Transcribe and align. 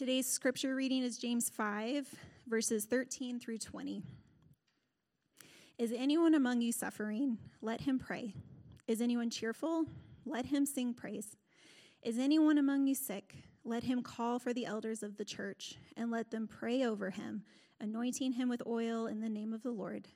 Today's 0.00 0.26
scripture 0.26 0.74
reading 0.74 1.02
is 1.02 1.18
James 1.18 1.50
5, 1.50 2.08
verses 2.46 2.86
13 2.86 3.38
through 3.38 3.58
20. 3.58 4.02
Is 5.76 5.92
anyone 5.94 6.34
among 6.34 6.62
you 6.62 6.72
suffering? 6.72 7.36
Let 7.60 7.82
him 7.82 7.98
pray. 7.98 8.32
Is 8.88 9.02
anyone 9.02 9.28
cheerful? 9.28 9.84
Let 10.24 10.46
him 10.46 10.64
sing 10.64 10.94
praise. 10.94 11.36
Is 12.02 12.18
anyone 12.18 12.56
among 12.56 12.86
you 12.86 12.94
sick? 12.94 13.34
Let 13.62 13.82
him 13.84 14.02
call 14.02 14.38
for 14.38 14.54
the 14.54 14.64
elders 14.64 15.02
of 15.02 15.18
the 15.18 15.24
church, 15.26 15.74
and 15.98 16.10
let 16.10 16.30
them 16.30 16.48
pray 16.48 16.82
over 16.82 17.10
him, 17.10 17.42
anointing 17.78 18.32
him 18.32 18.48
with 18.48 18.62
oil 18.66 19.06
in 19.06 19.20
the 19.20 19.28
name 19.28 19.52
of 19.52 19.62
the 19.62 19.70
Lord. 19.70 20.08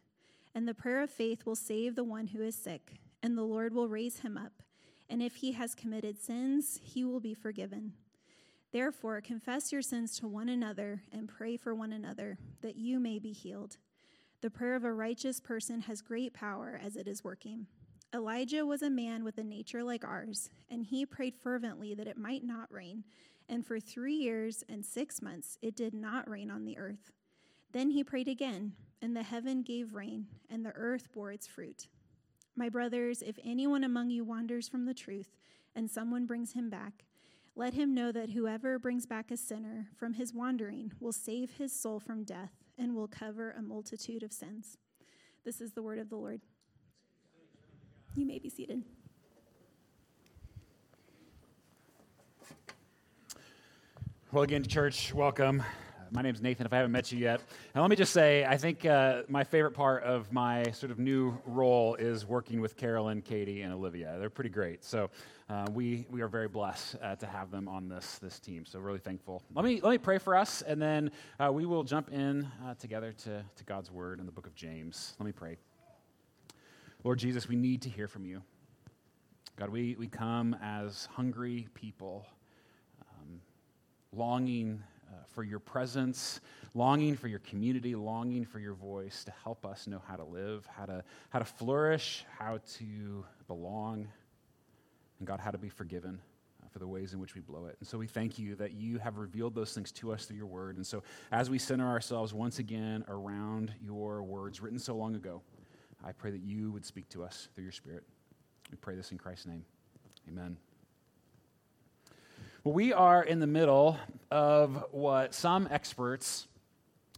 And 0.54 0.66
the 0.66 0.72
prayer 0.72 1.02
of 1.02 1.10
faith 1.10 1.44
will 1.44 1.56
save 1.56 1.94
the 1.94 2.04
one 2.04 2.28
who 2.28 2.40
is 2.40 2.56
sick, 2.56 2.94
and 3.22 3.36
the 3.36 3.42
Lord 3.42 3.74
will 3.74 3.90
raise 3.90 4.20
him 4.20 4.38
up. 4.38 4.62
And 5.10 5.22
if 5.22 5.36
he 5.36 5.52
has 5.52 5.74
committed 5.74 6.18
sins, 6.18 6.80
he 6.82 7.04
will 7.04 7.20
be 7.20 7.34
forgiven. 7.34 7.92
Therefore, 8.74 9.20
confess 9.20 9.70
your 9.70 9.82
sins 9.82 10.18
to 10.18 10.26
one 10.26 10.48
another 10.48 11.04
and 11.12 11.28
pray 11.28 11.56
for 11.56 11.76
one 11.76 11.92
another, 11.92 12.38
that 12.60 12.74
you 12.74 12.98
may 12.98 13.20
be 13.20 13.30
healed. 13.30 13.76
The 14.40 14.50
prayer 14.50 14.74
of 14.74 14.82
a 14.82 14.92
righteous 14.92 15.38
person 15.38 15.82
has 15.82 16.02
great 16.02 16.34
power 16.34 16.80
as 16.84 16.96
it 16.96 17.06
is 17.06 17.22
working. 17.22 17.68
Elijah 18.12 18.66
was 18.66 18.82
a 18.82 18.90
man 18.90 19.22
with 19.22 19.38
a 19.38 19.44
nature 19.44 19.84
like 19.84 20.04
ours, 20.04 20.50
and 20.68 20.84
he 20.84 21.06
prayed 21.06 21.36
fervently 21.36 21.94
that 21.94 22.08
it 22.08 22.18
might 22.18 22.42
not 22.42 22.66
rain. 22.72 23.04
And 23.48 23.64
for 23.64 23.78
three 23.78 24.16
years 24.16 24.64
and 24.68 24.84
six 24.84 25.22
months 25.22 25.56
it 25.62 25.76
did 25.76 25.94
not 25.94 26.28
rain 26.28 26.50
on 26.50 26.64
the 26.64 26.76
earth. 26.76 27.12
Then 27.70 27.90
he 27.90 28.02
prayed 28.02 28.26
again, 28.26 28.72
and 29.00 29.14
the 29.16 29.22
heaven 29.22 29.62
gave 29.62 29.94
rain, 29.94 30.26
and 30.50 30.66
the 30.66 30.74
earth 30.74 31.12
bore 31.12 31.30
its 31.30 31.46
fruit. 31.46 31.86
My 32.56 32.68
brothers, 32.68 33.22
if 33.22 33.38
anyone 33.44 33.84
among 33.84 34.10
you 34.10 34.24
wanders 34.24 34.68
from 34.68 34.84
the 34.84 34.94
truth, 34.94 35.36
and 35.76 35.88
someone 35.88 36.26
brings 36.26 36.54
him 36.54 36.70
back, 36.70 37.04
let 37.56 37.74
him 37.74 37.94
know 37.94 38.10
that 38.10 38.30
whoever 38.30 38.78
brings 38.78 39.06
back 39.06 39.30
a 39.30 39.36
sinner 39.36 39.86
from 39.96 40.14
his 40.14 40.34
wandering 40.34 40.92
will 40.98 41.12
save 41.12 41.52
his 41.52 41.72
soul 41.72 42.00
from 42.00 42.24
death 42.24 42.52
and 42.76 42.96
will 42.96 43.06
cover 43.06 43.52
a 43.52 43.62
multitude 43.62 44.22
of 44.24 44.32
sins. 44.32 44.76
This 45.44 45.60
is 45.60 45.72
the 45.72 45.82
word 45.82 45.98
of 45.98 46.10
the 46.10 46.16
Lord. 46.16 46.40
You 48.16 48.26
may 48.26 48.38
be 48.38 48.48
seated. 48.48 48.82
Well, 54.32 54.42
again, 54.42 54.64
church, 54.64 55.14
welcome. 55.14 55.62
My 56.14 56.22
name 56.22 56.32
is 56.32 56.40
Nathan, 56.40 56.64
if 56.64 56.72
I 56.72 56.76
haven't 56.76 56.92
met 56.92 57.10
you 57.10 57.18
yet. 57.18 57.40
And 57.74 57.82
let 57.82 57.90
me 57.90 57.96
just 57.96 58.12
say, 58.12 58.44
I 58.44 58.56
think 58.56 58.86
uh, 58.86 59.22
my 59.28 59.42
favorite 59.42 59.72
part 59.72 60.04
of 60.04 60.32
my 60.32 60.70
sort 60.70 60.92
of 60.92 61.00
new 61.00 61.36
role 61.44 61.96
is 61.96 62.24
working 62.24 62.60
with 62.60 62.76
Carolyn, 62.76 63.20
Katie, 63.20 63.62
and 63.62 63.74
Olivia. 63.74 64.14
They're 64.20 64.30
pretty 64.30 64.50
great. 64.50 64.84
So 64.84 65.10
uh, 65.50 65.66
we, 65.72 66.06
we 66.12 66.20
are 66.20 66.28
very 66.28 66.46
blessed 66.46 66.94
uh, 67.02 67.16
to 67.16 67.26
have 67.26 67.50
them 67.50 67.66
on 67.66 67.88
this, 67.88 68.20
this 68.20 68.38
team. 68.38 68.64
So 68.64 68.78
really 68.78 69.00
thankful. 69.00 69.42
Let 69.56 69.64
me, 69.64 69.80
let 69.80 69.90
me 69.90 69.98
pray 69.98 70.18
for 70.18 70.36
us, 70.36 70.62
and 70.62 70.80
then 70.80 71.10
uh, 71.40 71.50
we 71.52 71.66
will 71.66 71.82
jump 71.82 72.12
in 72.12 72.48
uh, 72.64 72.74
together 72.74 73.12
to, 73.24 73.44
to 73.56 73.64
God's 73.64 73.90
word 73.90 74.20
in 74.20 74.26
the 74.26 74.32
book 74.32 74.46
of 74.46 74.54
James. 74.54 75.14
Let 75.18 75.26
me 75.26 75.32
pray. 75.32 75.56
Lord 77.02 77.18
Jesus, 77.18 77.48
we 77.48 77.56
need 77.56 77.82
to 77.82 77.88
hear 77.88 78.06
from 78.06 78.24
you. 78.24 78.40
God, 79.56 79.68
we, 79.68 79.96
we 79.98 80.06
come 80.06 80.54
as 80.62 81.08
hungry 81.12 81.66
people 81.74 82.24
longing 84.16 84.80
uh, 85.14 85.24
for 85.28 85.42
your 85.42 85.58
presence, 85.58 86.40
longing 86.74 87.16
for 87.16 87.28
your 87.28 87.38
community, 87.40 87.94
longing 87.94 88.44
for 88.44 88.58
your 88.58 88.74
voice 88.74 89.24
to 89.24 89.32
help 89.42 89.64
us 89.64 89.86
know 89.86 90.02
how 90.06 90.16
to 90.16 90.24
live, 90.24 90.66
how 90.76 90.86
to, 90.86 91.04
how 91.30 91.38
to 91.38 91.44
flourish, 91.44 92.24
how 92.38 92.58
to 92.78 93.24
belong, 93.46 94.08
and 95.18 95.26
God, 95.26 95.40
how 95.40 95.50
to 95.50 95.58
be 95.58 95.68
forgiven 95.68 96.20
uh, 96.62 96.68
for 96.70 96.78
the 96.78 96.86
ways 96.86 97.12
in 97.12 97.20
which 97.20 97.34
we 97.34 97.40
blow 97.40 97.66
it. 97.66 97.76
And 97.78 97.88
so 97.88 97.98
we 97.98 98.06
thank 98.06 98.38
you 98.38 98.56
that 98.56 98.72
you 98.72 98.98
have 98.98 99.18
revealed 99.18 99.54
those 99.54 99.72
things 99.72 99.92
to 99.92 100.12
us 100.12 100.24
through 100.24 100.36
your 100.36 100.46
word. 100.46 100.76
And 100.76 100.86
so 100.86 101.02
as 101.30 101.50
we 101.50 101.58
center 101.58 101.86
ourselves 101.86 102.34
once 102.34 102.58
again 102.58 103.04
around 103.08 103.72
your 103.80 104.22
words 104.22 104.60
written 104.60 104.78
so 104.78 104.96
long 104.96 105.14
ago, 105.14 105.42
I 106.04 106.12
pray 106.12 106.30
that 106.32 106.42
you 106.42 106.72
would 106.72 106.84
speak 106.84 107.08
to 107.10 107.22
us 107.24 107.48
through 107.54 107.64
your 107.64 107.72
spirit. 107.72 108.02
We 108.70 108.76
pray 108.76 108.94
this 108.96 109.12
in 109.12 109.18
Christ's 109.18 109.46
name. 109.46 109.64
Amen. 110.28 110.56
We 112.66 112.94
are 112.94 113.22
in 113.22 113.40
the 113.40 113.46
middle 113.46 113.98
of 114.30 114.86
what 114.90 115.34
some 115.34 115.68
experts 115.70 116.48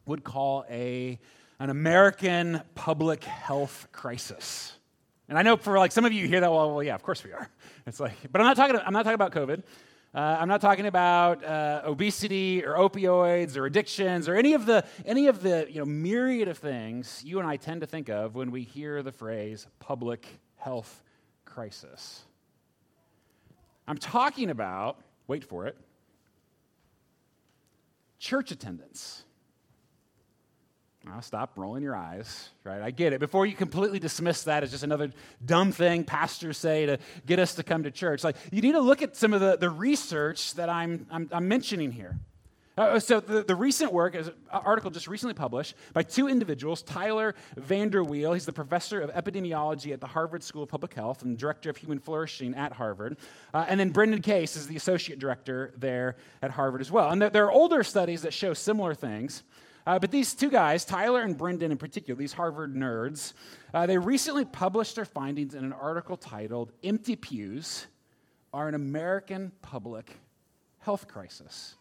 would 0.04 0.24
call 0.24 0.64
a, 0.68 1.20
an 1.60 1.70
American 1.70 2.62
public 2.74 3.22
health 3.22 3.86
crisis. 3.92 4.76
And 5.28 5.38
I 5.38 5.42
know 5.42 5.56
for 5.56 5.78
like 5.78 5.92
some 5.92 6.04
of 6.04 6.12
you 6.12 6.26
hear 6.26 6.40
that, 6.40 6.50
well, 6.50 6.74
well 6.74 6.82
yeah, 6.82 6.96
of 6.96 7.04
course 7.04 7.22
we 7.22 7.30
are. 7.32 7.48
It's 7.86 8.00
like, 8.00 8.14
but 8.32 8.40
I'm 8.40 8.48
not 8.48 8.56
talking, 8.56 8.76
I'm 8.84 8.92
not 8.92 9.04
talking 9.04 9.14
about 9.14 9.30
COVID. 9.30 9.62
Uh, 10.12 10.18
I'm 10.18 10.48
not 10.48 10.60
talking 10.60 10.86
about 10.86 11.44
uh, 11.44 11.82
obesity 11.84 12.64
or 12.64 12.74
opioids 12.74 13.56
or 13.56 13.66
addictions 13.66 14.28
or 14.28 14.34
any 14.34 14.54
of 14.54 14.66
the 14.66 14.84
any 15.04 15.28
of 15.28 15.42
the 15.42 15.68
you 15.70 15.78
know 15.78 15.84
myriad 15.84 16.48
of 16.48 16.58
things 16.58 17.22
you 17.24 17.38
and 17.38 17.46
I 17.46 17.56
tend 17.56 17.82
to 17.82 17.86
think 17.86 18.08
of 18.08 18.34
when 18.34 18.50
we 18.50 18.64
hear 18.64 19.04
the 19.04 19.12
phrase 19.12 19.68
public 19.78 20.26
health 20.56 21.04
crisis. 21.44 22.24
I'm 23.86 23.98
talking 23.98 24.50
about 24.50 24.98
wait 25.28 25.44
for 25.44 25.66
it, 25.66 25.76
church 28.19 28.50
attendance. 28.50 29.25
Now, 31.04 31.20
stop 31.20 31.53
rolling 31.54 31.84
your 31.84 31.94
eyes, 31.94 32.48
right? 32.64 32.82
I 32.82 32.91
get 32.91 33.12
it. 33.12 33.20
Before 33.20 33.47
you 33.47 33.54
completely 33.54 34.00
dismiss 34.00 34.42
that 34.44 34.65
as 34.65 34.72
just 34.72 34.82
another 34.82 35.12
dumb 35.44 35.70
thing 35.70 36.03
pastors 36.03 36.59
say 36.59 36.86
to 36.86 36.98
get 37.25 37.38
us 37.38 37.54
to 37.54 37.62
come 37.62 37.84
to 37.84 37.92
church, 37.92 38.25
like 38.25 38.34
you 38.50 38.60
need 38.60 38.72
to 38.72 38.81
look 38.81 39.03
at 39.03 39.15
some 39.15 39.32
of 39.32 39.41
the, 39.41 39.56
the 39.56 39.70
research 39.70 40.54
that 40.54 40.69
I'm, 40.69 41.06
I'm, 41.09 41.28
I'm 41.31 41.47
mentioning 41.47 41.92
here. 41.92 42.19
Uh, 42.76 42.98
so 42.98 43.20
the, 43.20 43.42
the 43.42 43.54
recent 43.54 43.91
work 43.91 44.14
is 44.14 44.28
an 44.28 44.34
article 44.50 44.91
just 44.91 45.09
recently 45.09 45.32
published 45.32 45.75
by 45.94 46.03
two 46.03 46.28
individuals, 46.28 46.82
Tyler 46.82 47.34
VanderWeele, 47.59 48.34
he's 48.34 48.44
the 48.44 48.53
professor 48.53 49.00
of 49.00 49.10
epidemiology 49.12 49.92
at 49.94 50.00
the 50.00 50.06
Harvard 50.06 50.42
School 50.42 50.64
of 50.64 50.69
Public 50.69 50.92
Health 50.92 51.22
and 51.22 51.38
director 51.38 51.70
of 51.70 51.78
human 51.78 51.98
flourishing 51.98 52.54
at 52.54 52.72
Harvard, 52.72 53.16
uh, 53.54 53.65
and 53.66 53.81
then 53.81 53.91
Brendan 53.91 54.20
Case 54.20 54.56
is 54.56 54.66
the 54.66 54.76
associate 54.76 55.19
director 55.19 55.72
there 55.78 56.16
at 56.42 56.50
Harvard 56.50 56.82
as 56.82 56.91
well. 56.91 57.10
And 57.10 57.22
there, 57.22 57.31
there 57.31 57.44
are 57.47 57.53
older 57.53 57.82
studies 57.82 58.22
that 58.22 58.34
show 58.34 58.53
similar 58.53 58.94
things. 58.94 59.42
Uh, 59.86 60.00
but 60.00 60.10
these 60.10 60.34
two 60.34 60.50
guys, 60.50 60.84
Tyler 60.84 61.22
and 61.22 61.38
Brendan 61.38 61.70
in 61.70 61.78
particular, 61.78 62.19
these 62.19 62.32
Harvard 62.32 62.75
nerds, 62.75 63.34
uh, 63.72 63.86
they 63.86 63.97
recently 63.97 64.44
published 64.44 64.97
their 64.97 65.04
findings 65.04 65.54
in 65.54 65.65
an 65.65 65.72
article 65.72 66.16
titled 66.16 66.72
Empty 66.82 67.15
Pews 67.15 67.86
Are 68.53 68.66
an 68.66 68.75
American 68.75 69.53
Public 69.62 70.19
Health 70.81 71.06
Crisis. 71.06 71.76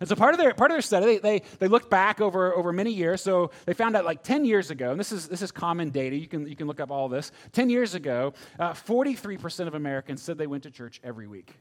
And 0.00 0.08
so 0.08 0.16
part 0.16 0.32
of 0.32 0.40
their, 0.40 0.54
part 0.54 0.70
of 0.70 0.74
their 0.74 0.82
study, 0.82 1.06
they, 1.06 1.18
they, 1.18 1.42
they 1.58 1.68
looked 1.68 1.90
back 1.90 2.20
over, 2.20 2.54
over 2.54 2.72
many 2.72 2.90
years. 2.90 3.22
So 3.22 3.50
they 3.66 3.74
found 3.74 3.94
out 3.96 4.06
like 4.06 4.22
10 4.22 4.46
years 4.46 4.70
ago, 4.70 4.90
and 4.90 4.98
this 4.98 5.12
is, 5.12 5.28
this 5.28 5.42
is 5.42 5.52
common 5.52 5.90
data, 5.90 6.16
you 6.16 6.26
can, 6.26 6.48
you 6.48 6.56
can 6.56 6.66
look 6.66 6.80
up 6.80 6.90
all 6.90 7.08
this. 7.08 7.30
10 7.52 7.68
years 7.68 7.94
ago, 7.94 8.32
uh, 8.58 8.72
43% 8.72 9.66
of 9.66 9.74
Americans 9.74 10.22
said 10.22 10.38
they 10.38 10.46
went 10.46 10.62
to 10.62 10.70
church 10.70 11.00
every 11.04 11.26
week. 11.26 11.54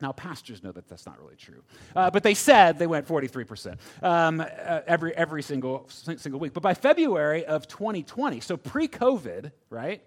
Now, 0.00 0.12
pastors 0.12 0.62
know 0.62 0.72
that 0.72 0.88
that's 0.88 1.04
not 1.04 1.20
really 1.20 1.36
true. 1.36 1.62
Uh, 1.94 2.10
but 2.10 2.22
they 2.22 2.34
said 2.34 2.78
they 2.78 2.86
went 2.86 3.06
43% 3.06 3.76
um, 4.02 4.40
uh, 4.40 4.80
every, 4.86 5.14
every 5.14 5.42
single, 5.42 5.86
single 5.90 6.40
week. 6.40 6.54
But 6.54 6.62
by 6.62 6.74
February 6.74 7.44
of 7.44 7.68
2020, 7.68 8.40
so 8.40 8.56
pre 8.56 8.88
COVID, 8.88 9.52
right, 9.68 10.02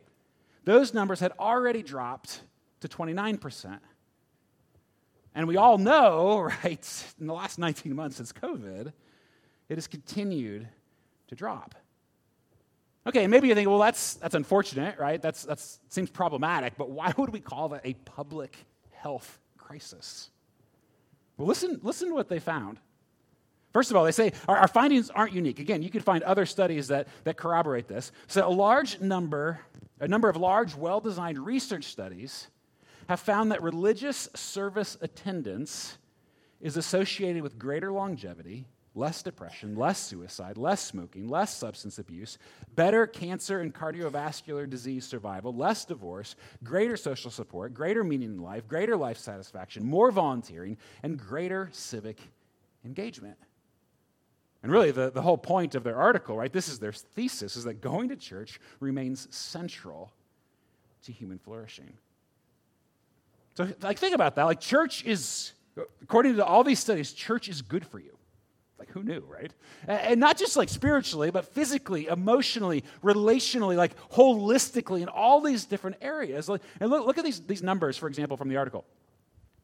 those 0.63 0.93
numbers 0.93 1.19
had 1.19 1.33
already 1.39 1.83
dropped 1.83 2.41
to 2.79 2.87
29%. 2.87 3.79
And 5.35 5.47
we 5.47 5.57
all 5.57 5.77
know, 5.77 6.39
right, 6.63 7.05
in 7.19 7.27
the 7.27 7.33
last 7.33 7.59
19 7.59 7.95
months 7.95 8.17
since 8.17 8.31
COVID, 8.31 8.93
it 9.69 9.75
has 9.75 9.87
continued 9.87 10.67
to 11.27 11.35
drop. 11.35 11.75
Okay, 13.05 13.27
maybe 13.27 13.49
you 13.49 13.55
think, 13.55 13.67
well, 13.67 13.79
that's, 13.79 14.13
that's 14.15 14.35
unfortunate, 14.35 14.97
right? 14.97 15.21
That's, 15.21 15.43
that's 15.43 15.79
seems 15.89 16.09
problematic, 16.09 16.77
but 16.77 16.89
why 16.89 17.13
would 17.17 17.31
we 17.31 17.41
call 17.41 17.69
that 17.69 17.81
a 17.83 17.93
public 17.93 18.55
health 18.91 19.39
crisis? 19.57 20.29
Well, 21.37 21.47
listen, 21.47 21.79
listen 21.83 22.09
to 22.09 22.13
what 22.13 22.29
they 22.29 22.39
found. 22.39 22.79
First 23.73 23.89
of 23.89 23.97
all, 23.97 24.05
they 24.05 24.11
say 24.11 24.31
our, 24.47 24.55
our 24.55 24.67
findings 24.67 25.09
aren't 25.09 25.33
unique. 25.33 25.59
Again, 25.59 25.81
you 25.81 25.89
could 25.89 26.03
find 26.03 26.23
other 26.23 26.45
studies 26.45 26.87
that, 26.89 27.07
that 27.23 27.35
corroborate 27.35 27.87
this. 27.87 28.11
So, 28.27 28.47
a 28.47 28.49
large 28.49 29.01
number, 29.01 29.59
a 29.99 30.07
number 30.07 30.29
of 30.29 30.37
large, 30.37 30.75
well 30.75 31.01
designed 31.01 31.39
research 31.39 31.85
studies 31.85 32.47
have 33.07 33.19
found 33.19 33.51
that 33.51 33.61
religious 33.61 34.29
service 34.35 34.97
attendance 35.01 35.97
is 36.61 36.77
associated 36.77 37.43
with 37.43 37.59
greater 37.59 37.91
longevity, 37.91 38.65
less 38.95 39.23
depression, 39.23 39.75
less 39.75 39.99
suicide, 39.99 40.57
less 40.57 40.81
smoking, 40.81 41.27
less 41.27 41.55
substance 41.55 41.99
abuse, 41.99 42.37
better 42.75 43.07
cancer 43.07 43.59
and 43.59 43.73
cardiovascular 43.73 44.69
disease 44.69 45.05
survival, 45.05 45.53
less 45.53 45.83
divorce, 45.83 46.35
greater 46.63 46.95
social 46.95 47.31
support, 47.31 47.73
greater 47.73 48.03
meaning 48.03 48.33
in 48.33 48.41
life, 48.41 48.67
greater 48.67 48.95
life 48.95 49.17
satisfaction, 49.17 49.83
more 49.83 50.11
volunteering, 50.11 50.77
and 51.01 51.17
greater 51.17 51.69
civic 51.71 52.19
engagement. 52.85 53.37
And 54.61 54.71
really, 54.71 54.91
the, 54.91 55.11
the 55.11 55.21
whole 55.21 55.37
point 55.37 55.75
of 55.75 55.83
their 55.83 55.97
article, 55.97 56.37
right, 56.37 56.53
this 56.53 56.69
is 56.69 56.79
their 56.79 56.93
thesis, 56.93 57.57
is 57.57 57.65
that 57.65 57.81
going 57.81 58.07
to 58.09 58.15
church 58.15 58.61
remains 58.79 59.27
central 59.35 60.13
to 61.03 61.11
human 61.11 61.37
flourishing. 61.37 61.97
So, 63.55 63.67
like, 63.81 63.99
think 63.99 64.15
about 64.15 64.35
that. 64.35 64.43
Like, 64.43 64.59
church 64.59 65.05
is 65.05 65.53
According 66.01 66.35
to 66.35 66.45
all 66.45 66.63
these 66.63 66.79
studies, 66.79 67.13
church 67.13 67.49
is 67.49 67.61
good 67.61 67.85
for 67.85 67.99
you. 67.99 68.15
Like, 68.77 68.89
who 68.89 69.03
knew, 69.03 69.23
right? 69.27 69.51
And 69.87 70.19
not 70.19 70.37
just 70.37 70.57
like 70.57 70.69
spiritually, 70.69 71.31
but 71.31 71.45
physically, 71.45 72.07
emotionally, 72.07 72.83
relationally, 73.03 73.75
like 73.75 73.97
holistically, 74.09 75.01
in 75.01 75.07
all 75.07 75.41
these 75.41 75.65
different 75.65 75.97
areas. 76.01 76.49
And 76.49 76.91
look, 76.91 77.05
look 77.05 77.17
at 77.17 77.23
these, 77.23 77.39
these 77.41 77.63
numbers, 77.63 77.97
for 77.97 78.07
example, 78.07 78.35
from 78.35 78.49
the 78.49 78.57
article. 78.57 78.85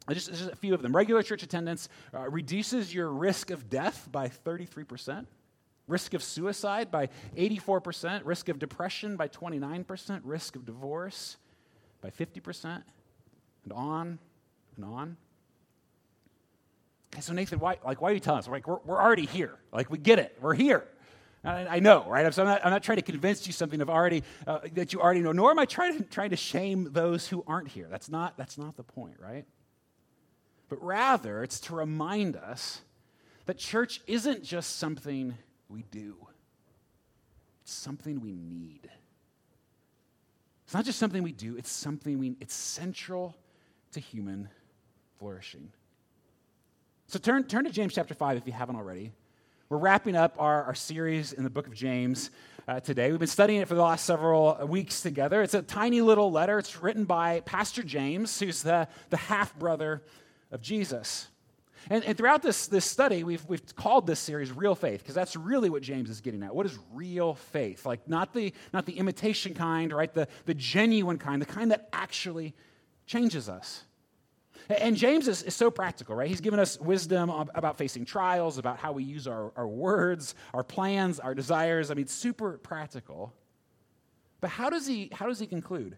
Just, 0.09 0.30
just 0.30 0.50
a 0.50 0.56
few 0.56 0.74
of 0.74 0.81
them. 0.81 0.95
Regular 0.95 1.21
church 1.21 1.44
attendance 1.44 1.89
uh, 2.13 2.30
reduces 2.30 2.94
your 2.94 3.09
risk 3.09 3.51
of 3.51 3.69
death 3.69 4.07
by 4.12 4.30
33%, 4.30 5.27
risk 5.88 6.13
of 6.13 6.24
suicide 6.24 6.89
by 6.89 7.09
84%, 7.38 8.21
risk 8.24 8.50
of 8.50 8.57
depression 8.57 9.18
by 9.18 9.27
29%, 9.27 10.21
risk 10.24 10.56
of 10.56 10.65
divorce 10.65 11.38
by 12.01 12.09
50%, 12.09 12.81
and 13.69 13.74
on 13.77 14.19
and 14.75 14.86
on. 14.86 15.18
Okay, 17.13 17.21
so 17.21 17.33
Nathan, 17.33 17.60
why, 17.60 17.77
like, 17.83 18.01
why 18.01 18.12
are 18.12 18.13
you 18.13 18.19
telling 18.19 18.39
us? 18.39 18.48
Like, 18.48 18.68
we're, 18.68 18.80
we're 18.86 19.01
already 19.01 19.25
here. 19.25 19.56
Like, 19.71 19.89
we 19.89 19.98
get 19.98 20.19
it. 20.19 20.38
We're 20.42 20.54
here. 20.54 20.86
I, 21.44 21.66
I 21.68 21.80
know, 21.80 22.06
right? 22.07 22.31
So 22.33 22.44
I'm 22.44 22.48
not, 22.48 22.66
I'm 22.66 22.71
not 22.71 22.83
trying 22.83 22.98
to 22.98 23.01
convince 23.01 23.48
you 23.48 23.54
something 23.54 23.81
of 23.81 23.89
already, 23.89 24.24
uh, 24.45 24.60
that 24.74 24.94
you 24.94 25.01
already 25.01 25.21
know, 25.21 25.31
nor 25.31 25.51
am 25.51 25.60
I 25.60 25.66
trying 25.66 25.98
to, 25.98 26.04
trying 26.04 26.31
to 26.31 26.36
shame 26.36 26.89
those 26.92 27.27
who 27.27 27.44
aren't 27.48 27.69
here. 27.69 27.88
That's 27.89 28.10
not, 28.10 28.38
that's 28.38 28.57
not 28.57 28.75
the 28.75 28.83
point, 28.83 29.16
right? 29.19 29.45
But 30.68 30.83
rather, 30.83 31.42
it's 31.42 31.60
to 31.62 31.75
remind 31.75 32.36
us 32.36 32.81
that 33.45 33.57
church 33.57 34.01
isn't 34.06 34.44
just 34.44 34.77
something 34.77 35.36
we 35.68 35.83
do, 35.92 36.16
it's 37.62 37.74
something 37.74 38.19
we 38.21 38.33
need. 38.33 38.89
It's 40.66 40.75
not 40.75 40.86
just 40.86 41.00
something 41.00 41.24
we 41.24 41.31
do, 41.31 41.57
it's 41.57 41.71
something 41.71 42.19
we, 42.19 42.36
it's 42.39 42.54
central 42.54 43.36
to 43.94 44.00
human 44.00 44.50
flourishing. 45.18 45.71
So 47.07 47.18
turn, 47.18 47.44
turn 47.45 47.65
to 47.65 47.71
James 47.71 47.94
chapter 47.94 48.13
5 48.13 48.38
if 48.38 48.45
you 48.45 48.53
haven't 48.53 48.75
already. 48.75 49.12
We're 49.68 49.77
wrapping 49.77 50.15
up 50.15 50.36
our, 50.39 50.63
our 50.63 50.75
series 50.75 51.33
in 51.33 51.44
the 51.44 51.50
book 51.50 51.68
of 51.68 51.74
James 51.74 52.31
uh, 52.68 52.80
today. 52.80 53.09
We've 53.09 53.19
been 53.19 53.27
studying 53.27 53.62
it 53.62 53.68
for 53.68 53.75
the 53.75 53.81
last 53.81 54.06
several 54.06 54.65
weeks 54.68 55.01
together. 55.01 55.41
It's 55.41 55.53
a 55.53 55.62
tiny 55.62 56.01
little 56.01 56.31
letter. 56.31 56.59
It's 56.59 56.81
written 56.81 57.06
by 57.06 57.41
Pastor 57.41 57.83
James, 57.83 58.39
who's 58.39 58.63
the, 58.63 58.88
the 59.09 59.18
half 59.18 59.57
brother 59.57 60.03
of 60.51 60.62
Jesus. 60.62 61.27
And, 61.89 62.03
and, 62.03 62.18
throughout 62.18 62.42
this, 62.42 62.68
this 62.68 62.85
study, 62.85 63.24
we've, 63.24 63.44
we've 63.47 63.75
called 63.75 64.06
this 64.06 64.19
series 64.19 64.51
Real 64.51 64.75
Faith, 64.75 65.00
because 65.00 65.15
that's 65.15 65.35
really 65.35 65.69
what 65.69 65.81
James 65.81 66.09
is 66.09 66.21
getting 66.21 66.44
at. 66.44 66.53
What 66.53 66.65
is 66.65 66.77
real 66.94 67.35
faith? 67.35 67.85
Like, 67.85 68.07
not 68.07 68.33
the, 68.33 68.53
not 68.74 68.85
the 68.85 68.94
imitation 68.94 69.53
kind, 69.53 69.92
right? 69.94 70.13
The, 70.13 70.27
the 70.45 70.53
genuine 70.53 71.18
kind, 71.18 71.42
the 71.42 71.45
kind 71.45 71.71
that 71.71 71.89
actually 71.94 72.53
changes 73.09 73.50
us. 73.50 73.83
And 74.69 74.95
James 74.95 75.27
is, 75.27 75.41
is, 75.41 75.56
so 75.56 75.71
practical, 75.71 76.15
right? 76.15 76.27
He's 76.27 76.41
given 76.41 76.59
us 76.59 76.79
wisdom 76.79 77.31
about 77.31 77.79
facing 77.79 78.06
trials, 78.06 78.59
about 78.59 78.77
how 78.77 78.91
we 78.91 79.03
use 79.03 79.27
our, 79.27 79.51
our 79.56 79.67
words, 79.67 80.35
our 80.53 80.63
plans, 80.63 81.19
our 81.19 81.33
desires. 81.33 81.89
I 81.89 81.95
mean, 81.95 82.06
super 82.06 82.59
practical. 82.59 83.33
But 84.41 84.51
how 84.51 84.69
does 84.69 84.85
he, 84.85 85.09
how 85.11 85.25
does 85.25 85.39
he 85.39 85.47
conclude? 85.47 85.97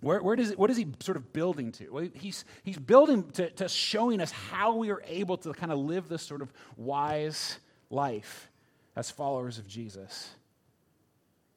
Where, 0.00 0.22
where 0.22 0.34
does 0.34 0.56
what 0.56 0.70
is 0.70 0.78
he 0.78 0.86
sort 1.00 1.18
of 1.18 1.32
building 1.34 1.72
to? 1.72 1.90
Well, 1.90 2.08
he's, 2.14 2.46
he's 2.62 2.78
building 2.78 3.28
to, 3.32 3.50
to 3.50 3.68
showing 3.68 4.22
us 4.22 4.30
how 4.30 4.76
we 4.76 4.90
are 4.90 5.02
able 5.06 5.36
to 5.38 5.52
kind 5.52 5.70
of 5.70 5.78
live 5.78 6.08
this 6.08 6.22
sort 6.22 6.40
of 6.40 6.50
wise 6.78 7.58
life 7.90 8.50
as 8.96 9.10
followers 9.10 9.58
of 9.58 9.68
Jesus. 9.68 10.30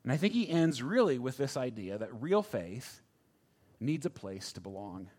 And 0.03 0.12
I 0.12 0.18
think 0.18 0.33
he 0.33 0.50
ends 0.50 0.83
really 0.83 1.19
with 1.19 1.38
this 1.38 1.56
idea 1.56 2.00
that 2.00 2.09
real 2.21 2.42
faith 2.42 3.01
needs 3.81 4.06
a 4.06 4.10
place 4.10 4.54
to 4.54 4.62
belong. 4.62 5.10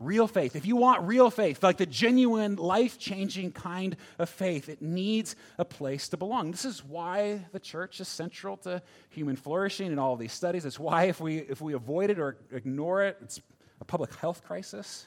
Real 0.00 0.26
faith. 0.26 0.56
If 0.56 0.66
you 0.66 0.76
want 0.76 1.06
real 1.06 1.30
faith, 1.30 1.62
like 1.62 1.76
the 1.76 1.86
genuine, 1.86 2.56
life 2.56 2.98
changing 2.98 3.52
kind 3.52 3.96
of 4.18 4.28
faith, 4.28 4.68
it 4.68 4.82
needs 4.82 5.36
a 5.56 5.64
place 5.64 6.08
to 6.08 6.16
belong. 6.16 6.50
This 6.50 6.64
is 6.64 6.84
why 6.84 7.46
the 7.52 7.60
church 7.60 8.00
is 8.00 8.08
central 8.08 8.56
to 8.58 8.82
human 9.10 9.36
flourishing 9.36 9.92
in 9.92 9.98
all 9.98 10.12
of 10.12 10.18
these 10.18 10.32
studies. 10.32 10.64
It's 10.64 10.80
why, 10.80 11.04
if 11.04 11.20
we, 11.20 11.38
if 11.38 11.60
we 11.60 11.74
avoid 11.74 12.10
it 12.10 12.18
or 12.18 12.36
ignore 12.50 13.04
it, 13.04 13.18
it's 13.22 13.40
a 13.80 13.84
public 13.84 14.14
health 14.16 14.42
crisis. 14.44 15.06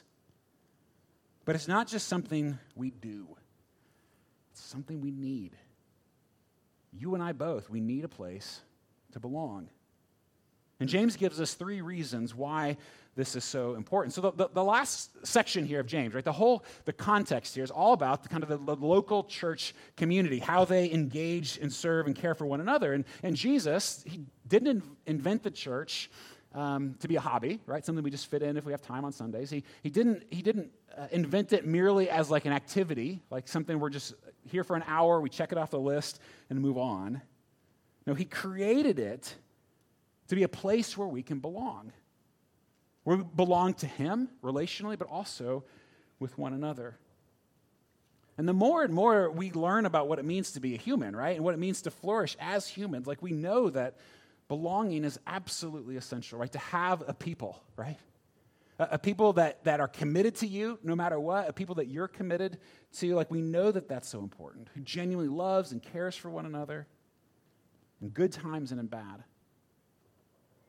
But 1.44 1.54
it's 1.54 1.68
not 1.68 1.86
just 1.86 2.08
something 2.08 2.58
we 2.74 2.90
do, 2.90 3.28
it's 4.52 4.62
something 4.62 5.00
we 5.00 5.10
need. 5.10 5.52
You 6.92 7.14
and 7.14 7.22
I 7.22 7.32
both, 7.32 7.68
we 7.68 7.80
need 7.80 8.04
a 8.04 8.08
place 8.08 8.62
to 9.12 9.20
belong. 9.20 9.68
And 10.80 10.88
James 10.88 11.16
gives 11.16 11.40
us 11.40 11.54
three 11.54 11.80
reasons 11.80 12.34
why 12.34 12.76
this 13.16 13.34
is 13.34 13.42
so 13.42 13.74
important. 13.74 14.14
So 14.14 14.20
the, 14.20 14.30
the, 14.30 14.48
the, 14.54 14.62
last 14.62 15.26
section 15.26 15.66
here 15.66 15.80
of 15.80 15.86
James, 15.86 16.14
right, 16.14 16.24
the 16.24 16.30
whole, 16.30 16.64
the 16.84 16.92
context 16.92 17.56
here 17.56 17.64
is 17.64 17.70
all 17.72 17.92
about 17.92 18.22
the 18.22 18.28
kind 18.28 18.44
of 18.44 18.48
the, 18.48 18.58
the, 18.58 18.76
local 18.76 19.24
church 19.24 19.74
community, 19.96 20.38
how 20.38 20.64
they 20.64 20.88
engage 20.92 21.58
and 21.60 21.72
serve 21.72 22.06
and 22.06 22.14
care 22.14 22.36
for 22.36 22.46
one 22.46 22.60
another. 22.60 22.92
And, 22.92 23.04
and 23.24 23.34
Jesus, 23.34 24.04
he 24.06 24.20
didn't 24.46 24.84
invent 25.06 25.42
the 25.42 25.50
church 25.50 26.12
um, 26.54 26.94
to 27.00 27.08
be 27.08 27.16
a 27.16 27.20
hobby, 27.20 27.58
right, 27.66 27.84
something 27.84 28.04
we 28.04 28.10
just 28.10 28.30
fit 28.30 28.42
in 28.42 28.56
if 28.56 28.64
we 28.64 28.70
have 28.70 28.82
time 28.82 29.04
on 29.04 29.10
Sundays. 29.10 29.50
He, 29.50 29.64
he 29.82 29.90
didn't, 29.90 30.22
he 30.30 30.40
didn't 30.40 30.70
uh, 30.96 31.08
invent 31.10 31.52
it 31.52 31.66
merely 31.66 32.08
as 32.08 32.30
like 32.30 32.44
an 32.44 32.52
activity, 32.52 33.20
like 33.30 33.48
something 33.48 33.80
we're 33.80 33.90
just 33.90 34.14
here 34.48 34.62
for 34.62 34.76
an 34.76 34.84
hour, 34.86 35.20
we 35.20 35.28
check 35.28 35.50
it 35.50 35.58
off 35.58 35.70
the 35.70 35.80
list 35.80 36.20
and 36.50 36.60
move 36.60 36.78
on. 36.78 37.20
No, 38.06 38.14
he 38.14 38.24
created 38.24 39.00
it 39.00 39.34
to 40.28 40.36
be 40.36 40.42
a 40.42 40.48
place 40.48 40.96
where 40.96 41.08
we 41.08 41.22
can 41.22 41.40
belong. 41.40 41.92
We 43.04 43.16
belong 43.16 43.74
to 43.74 43.86
Him 43.86 44.28
relationally, 44.42 44.98
but 44.98 45.08
also 45.08 45.64
with 46.18 46.36
one 46.38 46.52
another. 46.52 46.98
And 48.36 48.46
the 48.46 48.52
more 48.52 48.84
and 48.84 48.94
more 48.94 49.30
we 49.30 49.50
learn 49.50 49.84
about 49.84 50.08
what 50.08 50.18
it 50.18 50.24
means 50.24 50.52
to 50.52 50.60
be 50.60 50.74
a 50.74 50.78
human, 50.78 51.16
right, 51.16 51.34
and 51.34 51.44
what 51.44 51.54
it 51.54 51.58
means 51.58 51.82
to 51.82 51.90
flourish 51.90 52.36
as 52.38 52.68
humans, 52.68 53.06
like 53.06 53.20
we 53.20 53.32
know 53.32 53.68
that 53.70 53.96
belonging 54.46 55.04
is 55.04 55.18
absolutely 55.26 55.96
essential, 55.96 56.38
right? 56.38 56.52
To 56.52 56.58
have 56.58 57.02
a 57.08 57.14
people, 57.14 57.60
right? 57.76 57.98
A, 58.78 58.88
a 58.92 58.98
people 58.98 59.32
that, 59.34 59.64
that 59.64 59.80
are 59.80 59.88
committed 59.88 60.36
to 60.36 60.46
you 60.46 60.78
no 60.82 60.94
matter 60.94 61.18
what, 61.18 61.48
a 61.48 61.52
people 61.52 61.76
that 61.76 61.88
you're 61.88 62.08
committed 62.08 62.58
to, 62.98 63.14
like 63.14 63.30
we 63.30 63.40
know 63.40 63.72
that 63.72 63.88
that's 63.88 64.08
so 64.08 64.20
important, 64.20 64.68
who 64.74 64.80
genuinely 64.82 65.28
loves 65.28 65.72
and 65.72 65.82
cares 65.82 66.14
for 66.14 66.30
one 66.30 66.46
another 66.46 66.86
in 68.00 68.10
good 68.10 68.32
times 68.32 68.70
and 68.70 68.80
in 68.80 68.86
bad. 68.86 69.24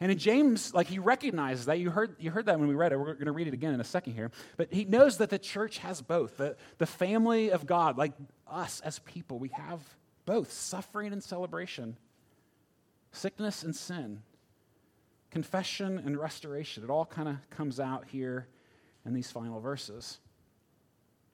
And 0.02 0.12
in 0.12 0.18
James, 0.18 0.74
like 0.74 0.88
he 0.88 0.98
recognizes 1.00 1.66
that. 1.66 1.80
You 1.80 1.90
heard, 1.90 2.16
you 2.20 2.32
heard 2.32 2.46
that 2.46 2.58
when 2.58 2.70
we 2.70 2.76
read 2.76 2.94
it. 2.94 2.98
We're 2.98 3.14
going 3.14 3.26
to 3.26 3.32
read 3.32 3.48
it 3.48 3.54
again 3.54 3.74
in 3.74 3.82
a 3.82 3.86
second 3.86 4.14
here. 4.14 4.32
But 4.56 4.72
he 4.72 4.86
knows 4.86 5.18
that 5.18 5.30
the 5.30 5.40
church 5.40 5.80
has 5.80 6.02
both. 6.02 6.38
The, 6.38 6.56
the 6.78 6.86
family 6.86 7.52
of 7.52 7.66
God, 7.66 7.98
like 7.98 8.14
us 8.48 8.80
as 8.82 9.00
people, 9.00 9.40
we 9.40 9.50
have 9.50 9.82
both 10.26 10.52
suffering 10.52 11.12
and 11.12 11.22
celebration, 11.22 11.98
sickness 13.12 13.64
and 13.64 13.76
sin, 13.76 14.22
confession 15.32 15.98
and 15.98 16.18
restoration. 16.18 16.84
It 16.84 16.90
all 16.90 17.06
kind 17.06 17.28
of 17.28 17.50
comes 17.50 17.80
out 17.80 18.06
here 18.10 18.48
in 19.06 19.14
these 19.14 19.32
final 19.32 19.60
verses. 19.60 20.20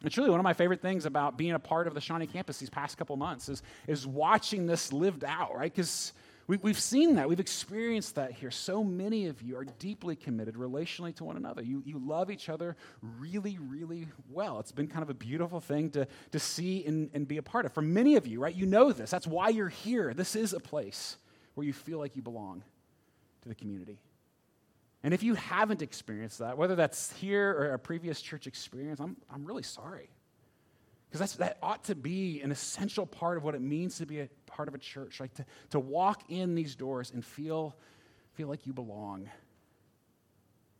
It's 0.03 0.17
really 0.17 0.29
one 0.29 0.39
of 0.39 0.43
my 0.43 0.53
favorite 0.53 0.81
things 0.81 1.05
about 1.05 1.37
being 1.37 1.53
a 1.53 1.59
part 1.59 1.87
of 1.87 1.93
the 1.93 2.01
Shawnee 2.01 2.27
campus 2.27 2.57
these 2.57 2.69
past 2.69 2.97
couple 2.97 3.15
months 3.15 3.49
is, 3.49 3.63
is 3.87 4.05
watching 4.05 4.65
this 4.65 4.91
lived 4.91 5.23
out, 5.23 5.55
right? 5.55 5.73
Because 5.73 6.13
we, 6.47 6.57
have 6.63 6.79
seen 6.79 7.15
that. 7.15 7.27
We've 7.27 7.39
experienced 7.39 8.15
that 8.15 8.31
here. 8.31 8.51
So 8.51 8.83
many 8.83 9.25
of 9.25 9.41
you 9.41 9.57
are 9.57 9.65
deeply 9.65 10.15
committed 10.15 10.55
relationally 10.55 11.15
to 11.15 11.23
one 11.23 11.37
another. 11.37 11.63
You, 11.63 11.81
you 11.85 11.97
love 11.97 12.29
each 12.29 12.49
other 12.49 12.75
really, 13.01 13.57
really 13.59 14.07
well. 14.29 14.59
It's 14.59 14.71
been 14.71 14.87
kind 14.87 15.01
of 15.01 15.09
a 15.09 15.15
beautiful 15.15 15.59
thing 15.59 15.89
to, 15.91 16.07
to 16.31 16.39
see 16.39 16.85
and, 16.85 17.09
and 17.15 17.27
be 17.27 17.37
a 17.37 17.43
part 17.43 17.65
of. 17.65 17.73
For 17.73 17.81
many 17.81 18.15
of 18.15 18.27
you, 18.27 18.39
right, 18.39 18.53
you 18.53 18.67
know 18.67 18.91
this. 18.91 19.09
That's 19.09 19.25
why 19.25 19.49
you're 19.49 19.69
here. 19.69 20.13
This 20.13 20.35
is 20.35 20.53
a 20.53 20.59
place 20.59 21.17
where 21.55 21.65
you 21.65 21.73
feel 21.73 21.97
like 21.97 22.15
you 22.15 22.21
belong 22.21 22.63
to 23.41 23.49
the 23.49 23.55
community. 23.55 23.99
And 25.01 25.13
if 25.13 25.23
you 25.23 25.33
haven't 25.33 25.81
experienced 25.81 26.39
that, 26.39 26.57
whether 26.57 26.75
that's 26.75 27.11
here 27.13 27.51
or 27.51 27.73
a 27.73 27.79
previous 27.79 28.21
church 28.21 28.45
experience, 28.45 28.99
I'm, 28.99 29.17
I'm 29.33 29.45
really 29.45 29.63
sorry. 29.63 30.09
Because 31.15 31.35
that 31.35 31.57
ought 31.63 31.85
to 31.85 31.95
be 31.95 32.41
an 32.41 32.51
essential 32.51 33.05
part 33.05 33.37
of 33.37 33.43
what 33.45 33.55
it 33.55 33.61
means 33.61 33.99
to 33.99 34.05
be 34.05 34.19
a 34.19 34.29
part 34.47 34.67
of 34.67 34.75
a 34.75 34.77
church, 34.77 35.21
like 35.21 35.33
to, 35.35 35.45
to 35.69 35.79
walk 35.79 36.23
in 36.27 36.55
these 36.55 36.75
doors 36.75 37.11
and 37.11 37.23
feel, 37.23 37.73
feel 38.33 38.49
like 38.49 38.67
you 38.67 38.73
belong. 38.73 39.29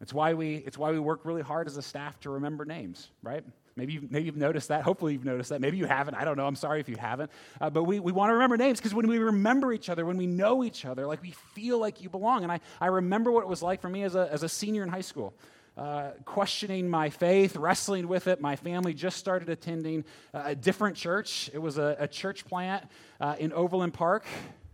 It's 0.01 0.13
why, 0.13 0.34
we, 0.34 0.56
it's 0.58 0.77
why 0.77 0.92
we 0.92 1.00
work 1.00 1.22
really 1.24 1.42
hard 1.42 1.68
as 1.68 1.77
a 1.77 1.82
staff 1.82 2.20
to 2.22 2.32
remember 2.32 2.65
names, 2.65 3.12
right? 3.24 3.46
Maybe 3.77 3.94
you've, 3.94 4.12
maybe 4.12 4.25
you've 4.25 4.36
noticed 4.36 4.68
that. 4.68 4.84
Hopefully, 4.84 5.13
you've 5.13 5.24
noticed 5.24 5.51
that. 5.51 5.62
Maybe 5.62 5.77
you 5.77 5.86
haven't. 5.86 6.15
I 6.15 6.25
don't 6.25 6.36
know. 6.36 6.48
I'm 6.48 6.58
sorry 6.58 6.82
if 6.82 6.89
you 6.89 6.98
haven't. 6.98 7.32
Uh, 7.62 7.70
but 7.70 7.86
we, 7.86 8.01
we 8.01 8.12
want 8.12 8.30
to 8.30 8.34
remember 8.34 8.58
names 8.58 8.77
because 8.77 8.94
when 8.94 9.08
we 9.08 9.20
remember 9.20 9.72
each 9.72 9.89
other, 9.89 10.06
when 10.06 10.18
we 10.18 10.27
know 10.27 10.65
each 10.65 10.84
other, 10.84 11.08
like 11.08 11.22
we 11.22 11.32
feel 11.32 11.80
like 11.80 12.01
you 12.01 12.10
belong. 12.10 12.44
And 12.44 12.51
I, 12.51 12.60
I 12.82 12.88
remember 12.88 13.32
what 13.32 13.44
it 13.44 13.48
was 13.48 13.63
like 13.63 13.80
for 13.80 13.89
me 13.89 14.04
as 14.04 14.15
a, 14.15 14.30
as 14.34 14.44
a 14.44 14.50
senior 14.50 14.84
in 14.84 14.89
high 14.89 15.00
school 15.00 15.34
uh, 15.77 16.12
questioning 16.24 16.89
my 16.89 17.10
faith, 17.10 17.55
wrestling 17.55 18.08
with 18.08 18.27
it. 18.27 18.39
My 18.39 18.55
family 18.55 18.94
just 18.94 19.17
started 19.17 19.50
attending 19.50 20.05
a 20.34 20.55
different 20.55 20.96
church. 20.96 21.50
It 21.53 21.60
was 21.60 21.77
a, 21.77 21.96
a 22.00 22.08
church 22.08 22.46
plant 22.46 22.86
uh, 23.20 23.36
in 23.39 23.51
Overland 23.51 23.94
Park 23.94 24.25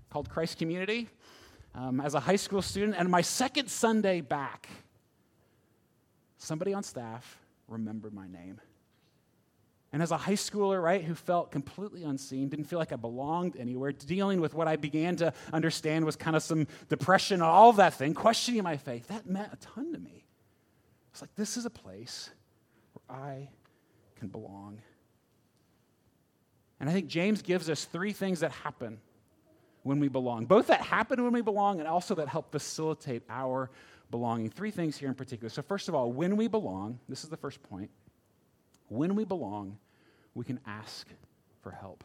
called 0.09 0.29
Christ 0.29 0.57
Community 0.57 1.09
um, 1.73 1.99
as 1.99 2.13
a 2.13 2.19
high 2.19 2.35
school 2.35 2.61
student. 2.61 2.95
And 2.97 3.09
my 3.09 3.21
second 3.21 3.69
Sunday 3.69 4.21
back, 4.21 4.69
somebody 6.37 6.73
on 6.73 6.83
staff 6.83 7.39
remembered 7.67 8.13
my 8.13 8.27
name. 8.27 8.59
And 9.93 10.01
as 10.01 10.11
a 10.11 10.17
high 10.17 10.33
schooler, 10.33 10.81
right, 10.81 11.03
who 11.03 11.15
felt 11.15 11.51
completely 11.51 12.03
unseen, 12.03 12.47
didn't 12.47 12.65
feel 12.65 12.79
like 12.79 12.93
I 12.93 12.95
belonged 12.95 13.57
anywhere, 13.57 13.91
dealing 13.91 14.39
with 14.39 14.53
what 14.53 14.67
I 14.67 14.77
began 14.77 15.17
to 15.17 15.33
understand 15.51 16.05
was 16.05 16.15
kind 16.15 16.35
of 16.35 16.43
some 16.43 16.67
depression, 16.87 17.41
all 17.41 17.71
of 17.71 17.75
that 17.75 17.95
thing, 17.95 18.13
questioning 18.13 18.63
my 18.63 18.77
faith, 18.77 19.07
that 19.07 19.25
meant 19.25 19.51
a 19.51 19.57
ton 19.57 19.91
to 19.91 19.99
me. 19.99 20.25
It's 21.11 21.21
like, 21.21 21.33
this 21.35 21.57
is 21.57 21.65
a 21.65 21.69
place 21.69 22.29
where 22.93 23.19
I 23.19 23.49
can 24.15 24.29
belong. 24.29 24.81
And 26.79 26.89
I 26.89 26.93
think 26.93 27.07
James 27.07 27.41
gives 27.41 27.69
us 27.69 27.85
three 27.85 28.13
things 28.13 28.39
that 28.39 28.51
happen 28.51 28.99
when 29.83 29.99
we 29.99 30.07
belong, 30.07 30.45
both 30.45 30.67
that 30.67 30.81
happen 30.81 31.23
when 31.23 31.33
we 31.33 31.41
belong 31.41 31.79
and 31.79 31.87
also 31.87 32.15
that 32.15 32.27
help 32.27 32.51
facilitate 32.51 33.23
our 33.29 33.71
belonging. 34.11 34.49
Three 34.49 34.71
things 34.71 34.97
here 34.97 35.09
in 35.09 35.15
particular. 35.15 35.49
So, 35.49 35.61
first 35.61 35.89
of 35.89 35.95
all, 35.95 36.11
when 36.11 36.37
we 36.37 36.47
belong, 36.47 36.99
this 37.09 37.23
is 37.23 37.29
the 37.29 37.37
first 37.37 37.63
point 37.63 37.89
when 38.89 39.15
we 39.15 39.23
belong, 39.23 39.77
we 40.35 40.43
can 40.43 40.59
ask 40.67 41.07
for 41.61 41.71
help. 41.71 42.03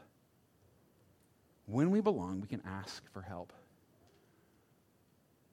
When 1.67 1.91
we 1.91 2.01
belong, 2.01 2.41
we 2.41 2.47
can 2.47 2.63
ask 2.65 3.03
for 3.13 3.23
help. 3.23 3.53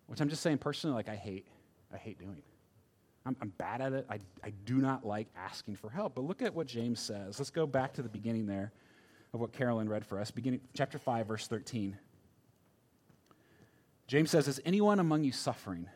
Which 0.06 0.22
I'm 0.22 0.30
just 0.30 0.44
saying 0.44 0.60
personally, 0.60 0.96
like 0.96 1.10
I 1.10 1.16
hate. 1.16 1.48
I 1.92 1.98
hate 1.98 2.20
doing. 2.20 2.44
I'm, 3.26 3.36
I'm 3.42 3.50
bad 3.58 3.82
at 3.82 3.94
it. 3.94 4.06
I, 4.10 4.20
I 4.44 4.52
do 4.66 4.76
not 4.76 5.06
like 5.06 5.28
asking 5.36 5.78
for 5.78 5.90
help. 5.90 6.16
But 6.16 6.26
look 6.26 6.42
at 6.42 6.54
what 6.54 6.68
James 6.68 7.00
says. 7.00 7.40
Let's 7.40 7.52
go 7.52 7.66
back 7.66 7.94
to 7.94 8.02
the 8.02 8.10
beginning 8.10 8.46
there 8.46 8.72
of 9.34 9.40
what 9.40 9.54
Carolyn 9.54 9.90
read 9.90 10.06
for 10.06 10.20
us, 10.20 10.30
beginning 10.32 10.62
chapter 10.74 10.98
5, 10.98 11.28
verse 11.28 11.48
13. 11.48 11.98
James 14.08 14.30
says, 14.30 14.48
Is 14.48 14.62
anyone 14.66 15.00
among 15.00 15.24
you 15.24 15.32
suffering? 15.32 15.88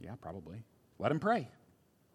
Yeah, 0.00 0.14
probably. 0.20 0.64
Let 0.98 1.12
him 1.12 1.20
pray. 1.20 1.48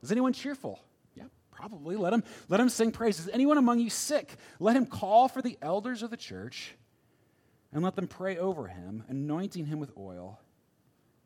Is 0.04 0.12
anyone 0.12 0.34
cheerful? 0.34 0.80
Yeah, 1.16 1.24
probably. 1.52 1.96
Let 1.96 2.14
him, 2.14 2.24
let 2.50 2.60
him 2.60 2.70
sing 2.70 2.92
praises. 2.92 3.28
Is 3.28 3.34
anyone 3.34 3.58
among 3.58 3.80
you 3.80 3.90
sick? 3.90 4.36
Let 4.60 4.76
him 4.76 4.86
call 4.86 5.28
for 5.28 5.42
the 5.42 5.58
elders 5.62 6.04
of 6.04 6.12
the 6.12 6.18
church 6.18 6.76
and 7.72 7.84
let 7.84 7.96
them 7.96 8.08
pray 8.08 8.38
over 8.38 8.68
him, 8.68 9.04
anointing 9.08 9.66
him 9.66 9.80
with 9.80 9.92
oil 9.98 10.40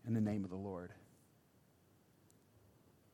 in 0.08 0.14
the 0.14 0.22
name 0.22 0.44
of 0.44 0.50
the 0.50 0.56
Lord. 0.56 0.92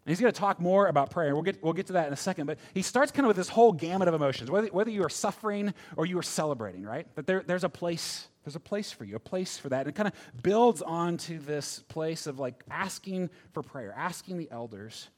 And 0.06 0.12
he's 0.12 0.22
going 0.22 0.32
to 0.32 0.40
talk 0.40 0.60
more 0.60 0.86
about 0.86 1.10
prayer. 1.10 1.34
We'll 1.34 1.42
get, 1.42 1.64
we'll 1.64 1.74
get 1.74 1.88
to 1.88 1.94
that 1.94 2.06
in 2.06 2.14
a 2.14 2.18
second. 2.18 2.46
But 2.46 2.60
he 2.76 2.84
starts 2.84 3.12
kind 3.12 3.26
of 3.26 3.30
with 3.30 3.38
this 3.38 3.50
whole 3.50 3.72
gamut 3.72 4.08
of 4.08 4.14
emotions, 4.14 4.52
whether, 4.52 4.68
whether 4.68 4.92
you 4.92 5.04
are 5.04 5.10
suffering 5.10 5.74
or 5.98 6.06
you 6.06 6.20
are 6.20 6.24
celebrating, 6.24 6.84
right? 6.84 7.08
That 7.16 7.26
there, 7.26 7.42
there's 7.44 7.64
a 7.64 7.70
place, 7.70 8.28
there's 8.44 8.56
a 8.56 8.60
place 8.60 8.92
for 8.92 9.04
you, 9.04 9.16
a 9.16 9.20
place 9.20 9.58
for 9.58 9.70
that. 9.70 9.82
And 9.82 9.90
it 9.90 9.96
kind 9.96 10.08
of 10.08 10.44
builds 10.44 10.84
onto 10.84 11.40
this 11.40 11.80
place 11.88 12.28
of 12.28 12.38
like 12.38 12.64
asking 12.70 13.32
for 13.52 13.64
prayer, 13.64 13.96
asking 13.98 14.38
the 14.38 14.48
elders 14.52 15.10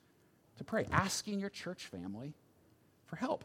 to 0.58 0.64
pray, 0.64 0.88
asking 0.90 1.42
your 1.42 1.50
church 1.50 1.88
family 1.88 2.34
for 3.08 3.18
help. 3.18 3.44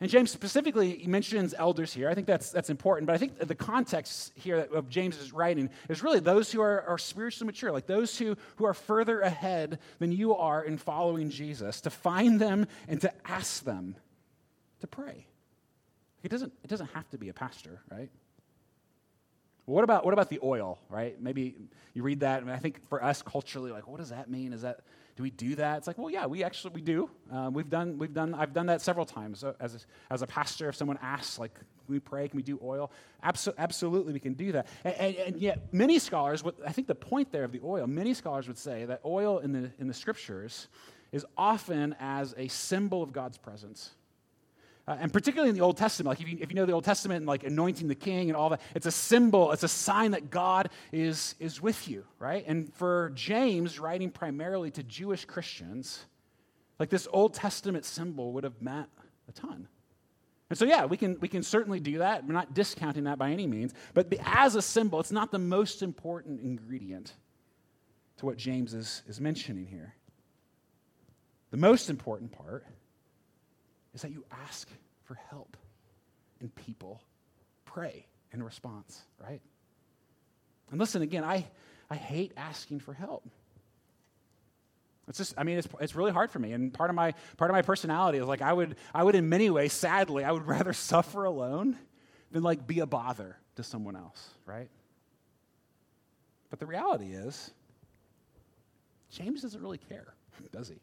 And 0.00 0.08
James 0.08 0.30
specifically 0.30 1.02
mentions 1.08 1.54
elders 1.58 1.92
here. 1.92 2.08
I 2.08 2.14
think 2.14 2.28
that's, 2.28 2.50
that's 2.50 2.70
important. 2.70 3.08
But 3.08 3.14
I 3.14 3.18
think 3.18 3.38
the 3.38 3.54
context 3.54 4.32
here 4.36 4.68
of 4.72 4.88
James's 4.88 5.32
writing 5.32 5.70
is 5.88 6.04
really 6.04 6.20
those 6.20 6.52
who 6.52 6.60
are, 6.60 6.82
are 6.82 6.98
spiritually 6.98 7.46
mature, 7.46 7.72
like 7.72 7.86
those 7.86 8.16
who, 8.16 8.36
who 8.56 8.64
are 8.64 8.74
further 8.74 9.20
ahead 9.20 9.80
than 9.98 10.12
you 10.12 10.36
are 10.36 10.62
in 10.62 10.78
following 10.78 11.30
Jesus, 11.30 11.80
to 11.80 11.90
find 11.90 12.40
them 12.40 12.68
and 12.86 13.00
to 13.00 13.12
ask 13.26 13.64
them 13.64 13.96
to 14.80 14.86
pray. 14.86 15.26
It 16.22 16.28
doesn't, 16.28 16.52
it 16.62 16.68
doesn't 16.68 16.92
have 16.94 17.08
to 17.10 17.18
be 17.18 17.28
a 17.28 17.34
pastor, 17.34 17.80
right? 17.90 18.10
What 19.64 19.82
about, 19.84 20.04
what 20.04 20.14
about 20.14 20.30
the 20.30 20.38
oil, 20.42 20.78
right? 20.88 21.20
Maybe 21.20 21.56
you 21.92 22.02
read 22.02 22.20
that, 22.20 22.42
and 22.42 22.50
I 22.50 22.56
think 22.56 22.88
for 22.88 23.02
us 23.02 23.20
culturally, 23.20 23.72
like, 23.72 23.88
what 23.88 23.98
does 23.98 24.10
that 24.10 24.30
mean? 24.30 24.52
Is 24.52 24.62
that 24.62 24.80
do 25.18 25.24
we 25.24 25.30
do 25.30 25.56
that? 25.56 25.78
It's 25.78 25.88
like, 25.88 25.98
well, 25.98 26.12
yeah, 26.12 26.26
we 26.26 26.44
actually 26.44 26.74
we 26.74 26.80
do. 26.80 27.10
Uh, 27.28 27.50
we've 27.52 27.68
done 27.68 27.98
we've 27.98 28.14
done 28.14 28.34
I've 28.34 28.54
done 28.54 28.66
that 28.66 28.80
several 28.80 29.04
times 29.04 29.42
as 29.58 29.74
a, 29.74 30.12
as 30.14 30.22
a 30.22 30.28
pastor. 30.28 30.68
If 30.68 30.76
someone 30.76 30.96
asks, 31.02 31.40
like, 31.40 31.54
can 31.54 31.64
we 31.88 31.98
pray? 31.98 32.28
Can 32.28 32.36
we 32.36 32.44
do 32.44 32.56
oil? 32.62 32.92
Abso- 33.24 33.54
absolutely, 33.58 34.12
we 34.12 34.20
can 34.20 34.34
do 34.34 34.52
that. 34.52 34.68
And, 34.84 34.94
and, 34.94 35.16
and, 35.16 35.36
yet, 35.40 35.74
many 35.74 35.98
scholars, 35.98 36.44
what, 36.44 36.54
I 36.64 36.70
think 36.70 36.86
the 36.86 36.94
point 36.94 37.32
there 37.32 37.42
of 37.42 37.50
the 37.50 37.60
oil, 37.64 37.88
many 37.88 38.14
scholars 38.14 38.46
would 38.46 38.58
say 38.58 38.84
that 38.84 39.00
oil 39.04 39.40
in 39.40 39.50
the 39.50 39.72
in 39.80 39.88
the 39.88 39.94
scriptures 39.94 40.68
is 41.10 41.26
often 41.36 41.96
as 41.98 42.32
a 42.38 42.46
symbol 42.46 43.02
of 43.02 43.12
God's 43.12 43.38
presence. 43.38 43.90
Uh, 44.88 44.96
and 45.00 45.12
particularly 45.12 45.50
in 45.50 45.54
the 45.54 45.60
Old 45.60 45.76
Testament, 45.76 46.08
like 46.08 46.20
if 46.22 46.32
you, 46.32 46.38
if 46.40 46.48
you 46.48 46.54
know 46.54 46.64
the 46.64 46.72
Old 46.72 46.84
Testament 46.84 47.18
and 47.18 47.26
like 47.26 47.44
anointing 47.44 47.88
the 47.88 47.94
king 47.94 48.30
and 48.30 48.36
all 48.36 48.48
that, 48.48 48.62
it's 48.74 48.86
a 48.86 48.90
symbol, 48.90 49.52
it's 49.52 49.62
a 49.62 49.68
sign 49.68 50.12
that 50.12 50.30
God 50.30 50.70
is, 50.92 51.34
is 51.38 51.60
with 51.60 51.88
you, 51.88 52.04
right? 52.18 52.42
And 52.46 52.72
for 52.72 53.12
James, 53.14 53.78
writing 53.78 54.10
primarily 54.10 54.70
to 54.70 54.82
Jewish 54.82 55.26
Christians, 55.26 56.06
like 56.78 56.88
this 56.88 57.06
Old 57.12 57.34
Testament 57.34 57.84
symbol 57.84 58.32
would 58.32 58.44
have 58.44 58.62
meant 58.62 58.88
a 59.28 59.32
ton. 59.32 59.68
And 60.48 60.58
so, 60.58 60.64
yeah, 60.64 60.86
we 60.86 60.96
can, 60.96 61.20
we 61.20 61.28
can 61.28 61.42
certainly 61.42 61.80
do 61.80 61.98
that. 61.98 62.26
We're 62.26 62.32
not 62.32 62.54
discounting 62.54 63.04
that 63.04 63.18
by 63.18 63.30
any 63.30 63.46
means. 63.46 63.74
But 63.92 64.10
as 64.24 64.54
a 64.54 64.62
symbol, 64.62 65.00
it's 65.00 65.12
not 65.12 65.30
the 65.30 65.38
most 65.38 65.82
important 65.82 66.40
ingredient 66.40 67.12
to 68.16 68.24
what 68.24 68.38
James 68.38 68.72
is, 68.72 69.02
is 69.06 69.20
mentioning 69.20 69.66
here. 69.66 69.96
The 71.50 71.58
most 71.58 71.90
important 71.90 72.32
part 72.32 72.64
is 73.98 74.02
that 74.02 74.12
you 74.12 74.24
ask 74.44 74.68
for 75.02 75.14
help 75.28 75.56
and 76.38 76.54
people 76.54 77.02
pray 77.64 78.06
in 78.32 78.40
response, 78.40 79.02
right? 79.20 79.40
And 80.70 80.78
listen, 80.78 81.02
again, 81.02 81.24
I, 81.24 81.44
I 81.90 81.96
hate 81.96 82.30
asking 82.36 82.78
for 82.78 82.92
help. 82.92 83.28
It's 85.08 85.18
just, 85.18 85.34
I 85.36 85.42
mean, 85.42 85.58
it's, 85.58 85.66
it's 85.80 85.96
really 85.96 86.12
hard 86.12 86.30
for 86.30 86.38
me. 86.38 86.52
And 86.52 86.72
part 86.72 86.90
of 86.90 86.94
my, 86.94 87.12
part 87.38 87.50
of 87.50 87.56
my 87.56 87.62
personality 87.62 88.18
is 88.18 88.26
like, 88.26 88.40
I 88.40 88.52
would, 88.52 88.76
I 88.94 89.02
would, 89.02 89.16
in 89.16 89.28
many 89.28 89.50
ways, 89.50 89.72
sadly, 89.72 90.22
I 90.22 90.30
would 90.30 90.46
rather 90.46 90.72
suffer 90.72 91.24
alone 91.24 91.76
than 92.30 92.44
like 92.44 92.68
be 92.68 92.78
a 92.78 92.86
bother 92.86 93.36
to 93.56 93.64
someone 93.64 93.96
else, 93.96 94.28
right? 94.46 94.68
But 96.50 96.60
the 96.60 96.66
reality 96.66 97.14
is, 97.14 97.50
James 99.10 99.42
doesn't 99.42 99.60
really 99.60 99.78
care, 99.78 100.14
does 100.52 100.68
he? 100.68 100.76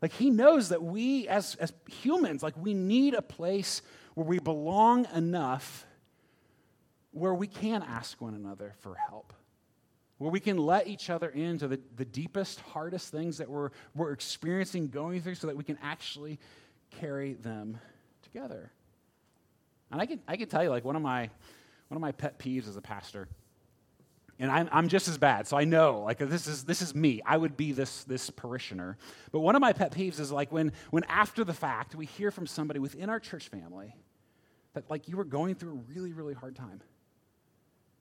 Like 0.00 0.12
he 0.12 0.30
knows 0.30 0.68
that 0.68 0.82
we 0.82 1.26
as, 1.28 1.56
as 1.56 1.72
humans, 1.88 2.42
like 2.42 2.56
we 2.56 2.74
need 2.74 3.14
a 3.14 3.22
place 3.22 3.82
where 4.14 4.26
we 4.26 4.38
belong 4.38 5.06
enough 5.14 5.86
where 7.12 7.34
we 7.34 7.46
can 7.46 7.82
ask 7.82 8.20
one 8.20 8.34
another 8.34 8.74
for 8.80 8.94
help. 8.94 9.32
Where 10.18 10.30
we 10.30 10.40
can 10.40 10.58
let 10.58 10.88
each 10.88 11.10
other 11.10 11.28
into 11.28 11.68
the, 11.68 11.80
the 11.96 12.04
deepest, 12.04 12.60
hardest 12.60 13.12
things 13.12 13.38
that 13.38 13.48
we're, 13.48 13.70
we're 13.94 14.12
experiencing, 14.12 14.88
going 14.88 15.20
through, 15.22 15.36
so 15.36 15.46
that 15.46 15.56
we 15.56 15.64
can 15.64 15.78
actually 15.82 16.38
carry 16.90 17.34
them 17.34 17.78
together. 18.22 18.72
And 19.92 20.00
I 20.00 20.06
can, 20.06 20.20
I 20.26 20.36
can 20.36 20.48
tell 20.48 20.62
you, 20.62 20.70
like, 20.70 20.84
one 20.84 20.96
of 20.96 21.02
my, 21.02 21.30
one 21.88 21.96
of 21.96 22.00
my 22.00 22.12
pet 22.12 22.38
peeves 22.38 22.68
as 22.68 22.76
a 22.76 22.80
pastor 22.80 23.28
and 24.38 24.50
I'm, 24.50 24.68
I'm 24.70 24.88
just 24.88 25.08
as 25.08 25.18
bad 25.18 25.46
so 25.46 25.56
i 25.56 25.64
know 25.64 26.02
like 26.02 26.18
this 26.18 26.46
is 26.46 26.64
this 26.64 26.82
is 26.82 26.94
me. 26.94 27.22
I 27.24 27.36
would 27.36 27.56
be 27.56 27.72
this 27.72 28.04
this 28.04 28.30
parishioner. 28.30 28.96
But 29.32 29.40
one 29.40 29.54
of 29.56 29.60
my 29.60 29.72
pet 29.72 29.92
peeves 29.92 30.20
is 30.20 30.30
like 30.30 30.52
when 30.52 30.72
when 30.90 31.04
after 31.04 31.44
the 31.44 31.54
fact 31.54 31.94
we 31.94 32.06
hear 32.06 32.30
from 32.30 32.46
somebody 32.46 32.80
within 32.80 33.10
our 33.10 33.20
church 33.20 33.48
family 33.48 33.94
that 34.74 34.88
like 34.90 35.08
you 35.08 35.16
were 35.16 35.24
going 35.24 35.54
through 35.54 35.72
a 35.72 35.92
really 35.94 36.12
really 36.12 36.34
hard 36.34 36.56
time. 36.56 36.80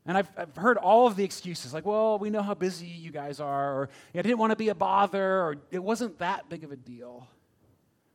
And 0.06 0.18
I've, 0.18 0.30
I've 0.38 0.56
heard 0.56 0.78
all 0.78 1.08
of 1.08 1.16
the 1.16 1.24
excuses 1.24 1.74
like 1.74 1.86
well 1.86 2.20
we 2.20 2.30
know 2.30 2.42
how 2.42 2.54
busy 2.54 2.88
you 2.88 3.12
guys 3.12 3.40
are 3.40 3.74
or 3.76 3.90
i 4.14 4.22
didn't 4.22 4.38
want 4.38 4.52
to 4.52 4.56
be 4.56 4.70
a 4.70 4.76
bother 4.76 5.42
or 5.42 5.56
it 5.72 5.84
wasn't 5.84 6.20
that 6.20 6.50
big 6.50 6.64
of 6.64 6.72
a 6.72 6.78
deal. 6.78 7.28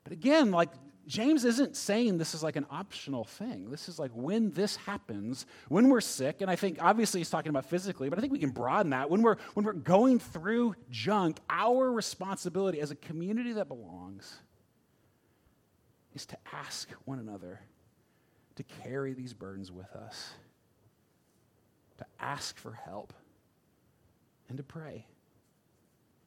But 0.05 0.13
again 0.13 0.51
like 0.51 0.71
James 1.07 1.45
isn't 1.45 1.77
saying 1.77 2.19
this 2.19 2.35
is 2.35 2.43
like 2.43 2.57
an 2.57 2.67
optional 2.71 3.25
thing. 3.25 3.71
This 3.71 3.89
is 3.89 3.99
like 3.99 4.13
when 4.15 4.51
this 4.53 4.77
happens, 4.77 5.47
when 5.69 5.89
we're 5.89 6.01
sick, 6.01 6.41
and 6.41 6.51
I 6.51 6.57
think 6.57 6.79
obviously 6.81 7.21
he's 7.21 7.31
talking 7.31 7.51
about 7.51 7.67
physically, 7.67 8.09
but 8.09 8.19
I 8.19 8.21
think 8.21 8.33
we 8.33 8.39
can 8.39 8.51
broaden 8.51 8.91
that. 8.91 9.11
When 9.11 9.23
we're, 9.23 9.37
when 9.55 9.67
we're 9.67 9.73
going 9.73 10.19
through 10.19 10.77
junk, 10.91 11.39
our 11.51 11.91
responsibility 11.91 12.81
as 12.81 12.91
a 12.91 12.95
community 12.95 13.53
that 13.55 13.69
belongs 13.69 14.39
is 16.15 16.27
to 16.27 16.37
ask 16.53 16.89
one 17.05 17.19
another 17.19 17.61
to 18.57 18.63
carry 18.63 19.13
these 19.13 19.33
burdens 19.33 19.73
with 19.73 19.91
us, 19.97 20.31
to 21.99 22.07
ask 22.21 22.57
for 22.59 22.73
help, 22.73 23.13
and 24.49 24.59
to 24.59 24.63
pray. 24.63 25.07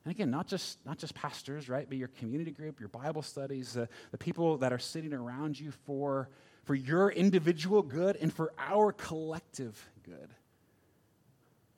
And 0.06 0.12
again, 0.12 0.30
not 0.30 0.48
just, 0.48 0.78
not 0.86 1.00
just 1.00 1.16
pastors, 1.16 1.68
right, 1.68 1.88
but 1.90 1.98
your 1.98 2.10
community 2.10 2.52
group, 2.52 2.80
your 2.80 2.90
Bible 2.90 3.24
studies, 3.24 3.74
the, 3.74 3.90
people 4.20 4.58
that 4.58 4.72
are 4.72 4.80
sitting 4.80 5.14
around 5.14 5.60
you 5.60 5.72
for, 5.72 6.30
for 6.64 6.76
your 6.76 7.10
individual 7.10 7.82
good 7.82 8.16
and 8.18 8.32
for 8.32 8.54
our 8.60 8.92
collective 8.92 9.84
good. 10.04 10.30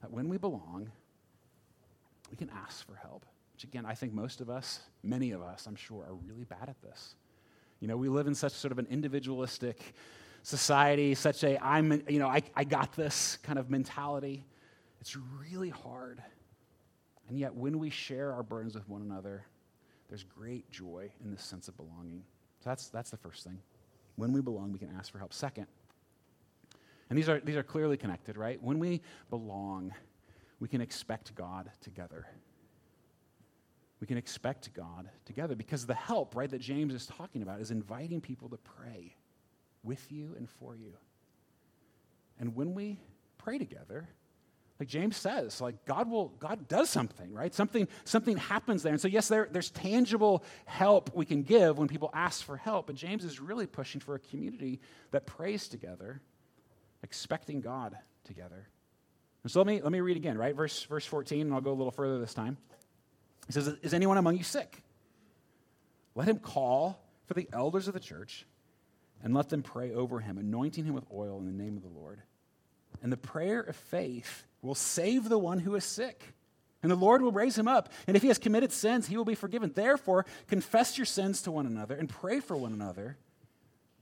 That 0.01 0.11
when 0.11 0.27
we 0.27 0.37
belong, 0.37 0.91
we 2.29 2.35
can 2.35 2.49
ask 2.49 2.85
for 2.85 2.95
help. 2.95 3.25
Which, 3.53 3.63
again, 3.63 3.85
I 3.85 3.95
think 3.95 4.13
most 4.13 4.41
of 4.41 4.49
us, 4.49 4.81
many 5.03 5.31
of 5.31 5.41
us, 5.41 5.65
I'm 5.65 5.77
sure, 5.77 6.03
are 6.03 6.13
really 6.13 6.43
bad 6.43 6.67
at 6.67 6.81
this. 6.81 7.15
You 7.79 7.87
know, 7.87 7.95
we 7.95 8.09
live 8.09 8.27
in 8.27 8.35
such 8.35 8.51
sort 8.51 8.73
of 8.73 8.77
an 8.77 8.87
individualistic 8.89 9.95
society, 10.43 11.15
such 11.15 11.43
a 11.45 11.63
I'm, 11.63 12.03
you 12.09 12.19
know, 12.19 12.27
I, 12.27 12.41
I 12.55 12.65
got 12.65 12.93
this 12.93 13.37
kind 13.41 13.57
of 13.57 13.69
mentality. 13.69 14.45
It's 14.99 15.15
really 15.15 15.69
hard 15.69 16.21
and 17.29 17.37
yet, 17.37 17.53
when 17.53 17.79
we 17.79 17.89
share 17.89 18.33
our 18.33 18.43
burdens 18.43 18.75
with 18.75 18.87
one 18.87 19.01
another, 19.01 19.45
there's 20.07 20.23
great 20.23 20.69
joy 20.71 21.11
in 21.23 21.31
this 21.31 21.43
sense 21.43 21.67
of 21.67 21.75
belonging. 21.75 22.23
So 22.63 22.69
that's, 22.69 22.87
that's 22.87 23.09
the 23.09 23.17
first 23.17 23.43
thing. 23.43 23.59
When 24.15 24.31
we 24.31 24.41
belong, 24.41 24.71
we 24.71 24.79
can 24.79 24.95
ask 24.97 25.11
for 25.11 25.19
help. 25.19 25.33
Second, 25.33 25.67
and 27.09 27.17
these 27.17 27.29
are, 27.29 27.39
these 27.39 27.55
are 27.55 27.63
clearly 27.63 27.97
connected, 27.97 28.37
right? 28.37 28.61
When 28.61 28.79
we 28.79 29.01
belong, 29.29 29.93
we 30.59 30.67
can 30.67 30.81
expect 30.81 31.35
God 31.35 31.69
together. 31.81 32.25
We 33.99 34.07
can 34.07 34.17
expect 34.17 34.73
God 34.73 35.09
together 35.25 35.55
because 35.55 35.85
the 35.85 35.93
help, 35.93 36.35
right, 36.35 36.49
that 36.49 36.61
James 36.61 36.93
is 36.93 37.05
talking 37.05 37.41
about 37.41 37.61
is 37.61 37.71
inviting 37.71 38.21
people 38.21 38.49
to 38.49 38.57
pray 38.57 39.15
with 39.83 40.11
you 40.11 40.35
and 40.37 40.49
for 40.49 40.75
you. 40.75 40.93
And 42.39 42.55
when 42.55 42.73
we 42.73 42.99
pray 43.37 43.57
together, 43.57 44.07
like 44.79 44.89
James 44.89 45.17
says, 45.17 45.59
like 45.59 45.85
God 45.85 46.09
will, 46.09 46.29
God 46.39 46.67
does 46.67 46.89
something, 46.89 47.33
right? 47.33 47.53
Something, 47.53 47.87
something 48.03 48.37
happens 48.37 48.83
there. 48.83 48.93
And 48.93 49.01
so, 49.01 49.07
yes, 49.07 49.27
there, 49.27 49.47
there's 49.51 49.71
tangible 49.71 50.43
help 50.65 51.09
we 51.15 51.25
can 51.25 51.41
give 51.41 51.79
when 51.79 51.87
people 51.87 52.11
ask 52.13 52.43
for 52.43 52.57
help, 52.57 52.87
but 52.87 52.95
James 52.95 53.23
is 53.23 53.39
really 53.39 53.65
pushing 53.65 53.99
for 53.99 54.15
a 54.15 54.19
community 54.19 54.79
that 55.11 55.25
prays 55.25 55.67
together, 55.67 56.21
expecting 57.01 57.59
God 57.59 57.97
together. 58.23 58.67
And 59.43 59.51
so 59.51 59.59
let 59.59 59.67
me, 59.67 59.81
let 59.81 59.91
me 59.91 60.01
read 60.01 60.17
again, 60.17 60.37
right? 60.37 60.55
Verse, 60.55 60.83
verse 60.83 61.05
14, 61.05 61.41
and 61.41 61.53
I'll 61.53 61.61
go 61.61 61.71
a 61.71 61.73
little 61.73 61.91
further 61.91 62.19
this 62.19 62.33
time. 62.33 62.57
He 63.47 63.53
says, 63.53 63.67
Is 63.81 63.93
anyone 63.93 64.17
among 64.17 64.37
you 64.37 64.43
sick? 64.43 64.83
Let 66.13 66.27
him 66.27 66.37
call 66.37 66.99
for 67.25 67.33
the 67.33 67.47
elders 67.53 67.87
of 67.87 67.93
the 67.93 67.99
church 67.99 68.45
and 69.23 69.33
let 69.33 69.49
them 69.49 69.63
pray 69.63 69.93
over 69.93 70.19
him, 70.19 70.37
anointing 70.37 70.85
him 70.85 70.93
with 70.93 71.05
oil 71.11 71.39
in 71.39 71.45
the 71.45 71.63
name 71.63 71.77
of 71.77 71.83
the 71.83 71.99
Lord. 71.99 72.21
And 73.01 73.11
the 73.11 73.17
prayer 73.17 73.61
of 73.61 73.75
faith 73.75 74.46
will 74.61 74.75
save 74.75 75.29
the 75.29 75.37
one 75.37 75.59
who 75.59 75.75
is 75.75 75.83
sick, 75.83 76.33
and 76.81 76.91
the 76.91 76.95
Lord 76.95 77.21
will 77.21 77.31
raise 77.31 77.57
him 77.57 77.67
up. 77.67 77.91
And 78.07 78.15
if 78.15 78.21
he 78.21 78.27
has 78.27 78.37
committed 78.37 78.71
sins, 78.71 79.07
he 79.07 79.17
will 79.17 79.25
be 79.25 79.35
forgiven. 79.35 79.71
Therefore, 79.73 80.25
confess 80.47 80.97
your 80.97 81.05
sins 81.05 81.41
to 81.43 81.51
one 81.51 81.65
another 81.65 81.95
and 81.95 82.09
pray 82.09 82.39
for 82.39 82.55
one 82.55 82.73
another 82.73 83.17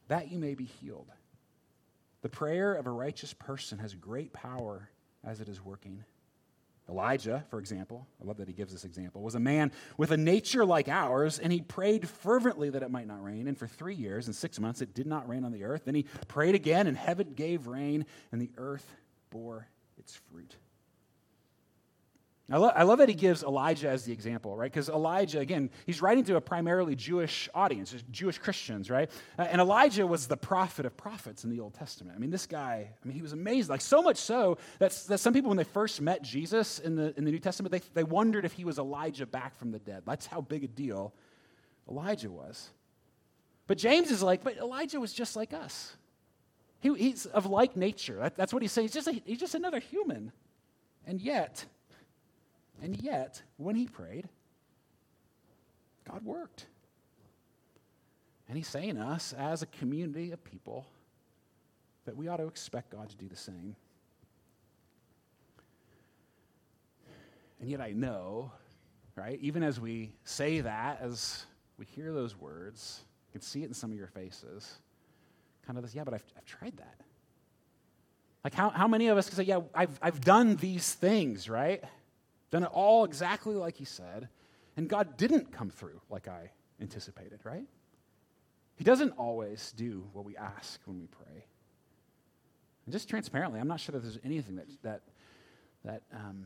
that 0.07 0.31
you 0.31 0.38
may 0.38 0.53
be 0.55 0.65
healed. 0.65 1.12
The 2.21 2.29
prayer 2.29 2.74
of 2.74 2.88
a 2.88 2.91
righteous 2.91 3.33
person 3.33 3.79
has 3.79 3.93
great 3.93 4.33
power 4.33 4.89
as 5.24 5.41
it 5.41 5.50
is 5.50 5.63
working. 5.63 6.03
Elijah, 6.88 7.43
for 7.50 7.57
example, 7.57 8.05
I 8.21 8.27
love 8.27 8.38
that 8.38 8.47
he 8.47 8.53
gives 8.53 8.71
this 8.71 8.85
example, 8.85 9.24
was 9.24 9.33
a 9.33 9.39
man 9.39 9.71
with 9.97 10.12
a 10.12 10.17
nature 10.17 10.63
like 10.63 10.88
ours, 10.88 11.39
and 11.39 11.51
he 11.51 11.62
prayed 11.62 12.07
fervently 12.07 12.69
that 12.69 12.83
it 12.83 12.91
might 12.91 13.07
not 13.07 13.24
rain. 13.24 13.47
And 13.47 13.57
for 13.57 13.67
three 13.67 13.95
years 13.95 14.27
and 14.27 14.35
six 14.35 14.59
months, 14.59 14.81
it 14.81 14.93
did 14.93 15.07
not 15.07 15.27
rain 15.27 15.45
on 15.45 15.51
the 15.51 15.63
earth. 15.63 15.85
Then 15.85 15.95
he 15.95 16.05
prayed 16.27 16.53
again, 16.53 16.85
and 16.85 16.95
heaven 16.95 17.33
gave 17.33 17.65
rain, 17.65 18.05
and 18.31 18.39
the 18.39 18.51
earth 18.57 18.85
bore 19.31 19.67
its 19.97 20.15
fruit. 20.31 20.55
I, 22.51 22.57
lo- 22.57 22.71
I 22.75 22.83
love 22.83 22.99
that 22.99 23.09
he 23.09 23.15
gives 23.15 23.41
Elijah 23.41 23.89
as 23.89 24.05
the 24.05 24.13
example, 24.13 24.55
right? 24.55 24.71
Because 24.71 24.87
Elijah, 24.87 25.39
again, 25.39 25.71
he's 25.87 25.99
writing 25.99 26.23
to 26.25 26.35
a 26.35 26.41
primarily 26.41 26.95
Jewish 26.95 27.49
audience, 27.55 27.95
Jewish 28.11 28.37
Christians, 28.37 28.91
right? 28.91 29.09
Uh, 29.39 29.43
and 29.43 29.59
Elijah 29.59 30.05
was 30.05 30.27
the 30.27 30.37
prophet 30.37 30.85
of 30.85 30.95
prophets 30.95 31.43
in 31.43 31.49
the 31.49 31.59
Old 31.59 31.73
Testament. 31.73 32.15
I 32.15 32.19
mean, 32.19 32.29
this 32.29 32.45
guy, 32.45 32.87
I 33.03 33.07
mean, 33.07 33.15
he 33.15 33.23
was 33.23 33.33
amazing. 33.33 33.71
Like, 33.71 33.81
so 33.81 34.03
much 34.03 34.17
so 34.17 34.59
that, 34.77 34.91
that 35.07 35.17
some 35.17 35.33
people, 35.33 35.49
when 35.49 35.57
they 35.57 35.63
first 35.63 36.01
met 36.01 36.21
Jesus 36.21 36.77
in 36.77 36.95
the, 36.95 37.17
in 37.17 37.25
the 37.25 37.31
New 37.31 37.39
Testament, 37.39 37.71
they, 37.71 37.81
they 37.95 38.03
wondered 38.03 38.45
if 38.45 38.53
he 38.53 38.63
was 38.63 38.77
Elijah 38.77 39.25
back 39.25 39.57
from 39.57 39.71
the 39.71 39.79
dead. 39.79 40.03
That's 40.05 40.27
how 40.27 40.41
big 40.41 40.63
a 40.63 40.67
deal 40.67 41.15
Elijah 41.89 42.29
was. 42.29 42.69
But 43.65 43.79
James 43.79 44.11
is 44.11 44.21
like, 44.21 44.43
but 44.43 44.57
Elijah 44.57 44.99
was 44.99 45.13
just 45.13 45.35
like 45.35 45.51
us. 45.51 45.95
He, 46.85 46.93
he's 46.93 47.25
of 47.25 47.47
like 47.47 47.75
nature. 47.75 48.17
That, 48.19 48.35
that's 48.35 48.53
what 48.53 48.61
he's 48.61 48.71
saying. 48.71 48.89
He's 48.89 48.93
just, 48.93 49.07
a, 49.07 49.21
he's 49.25 49.39
just 49.39 49.55
another 49.55 49.79
human. 49.79 50.31
And 51.07 51.19
yet, 51.19 51.65
and 52.79 52.95
yet, 53.01 53.41
when 53.57 53.75
he 53.75 53.87
prayed, 53.87 54.29
God 56.07 56.23
worked. 56.23 56.67
And 58.47 58.55
he's 58.55 58.67
saying 58.67 58.99
us 58.99 59.33
as 59.33 59.63
a 59.63 59.65
community 59.65 60.31
of 60.31 60.43
people 60.43 60.85
that 62.05 62.15
we 62.15 62.27
ought 62.27 62.37
to 62.37 62.45
expect 62.45 62.91
God 62.91 63.09
to 63.09 63.15
do 63.15 63.27
the 63.27 63.35
same. 63.35 63.75
And 67.59 67.67
yet 67.67 67.81
I 67.81 67.93
know, 67.93 68.51
right, 69.15 69.39
even 69.41 69.63
as 69.63 69.79
we 69.79 70.11
say 70.24 70.61
that, 70.61 71.01
as 71.01 71.48
we 71.79 71.85
hear 71.85 72.13
those 72.13 72.39
words, 72.39 73.01
you 73.27 73.31
can 73.31 73.41
see 73.41 73.63
it 73.63 73.65
in 73.65 73.74
some 73.74 73.89
of 73.89 73.98
your 73.98 74.05
faces. 74.05 74.81
Kind 75.65 75.77
of 75.77 75.83
this, 75.83 75.95
yeah, 75.95 76.03
but 76.03 76.13
I've, 76.13 76.23
I've 76.37 76.45
tried 76.45 76.77
that. 76.77 77.01
Like, 78.43 78.53
how, 78.53 78.69
how 78.69 78.87
many 78.87 79.07
of 79.07 79.17
us 79.17 79.27
can 79.27 79.37
say, 79.37 79.43
yeah, 79.43 79.61
I've, 79.73 79.97
I've 80.01 80.21
done 80.21 80.55
these 80.57 80.93
things, 80.93 81.49
right? 81.49 81.83
Done 82.51 82.63
it 82.63 82.69
all 82.71 83.03
exactly 83.03 83.55
like 83.55 83.75
he 83.75 83.85
said, 83.85 84.29
and 84.77 84.87
God 84.87 85.17
didn't 85.17 85.51
come 85.51 85.69
through 85.69 85.99
like 86.09 86.27
I 86.27 86.51
anticipated, 86.79 87.39
right? 87.43 87.65
He 88.75 88.83
doesn't 88.83 89.11
always 89.11 89.73
do 89.75 90.03
what 90.13 90.25
we 90.25 90.37
ask 90.37 90.79
when 90.85 90.99
we 90.99 91.07
pray. 91.07 91.45
And 92.85 92.93
just 92.93 93.09
transparently, 93.09 93.59
I'm 93.59 93.67
not 93.67 93.79
sure 93.79 93.93
that 93.93 94.03
there's 94.03 94.19
anything 94.23 94.57
that, 94.57 94.67
that, 94.83 95.01
that, 95.83 96.01
um, 96.13 96.45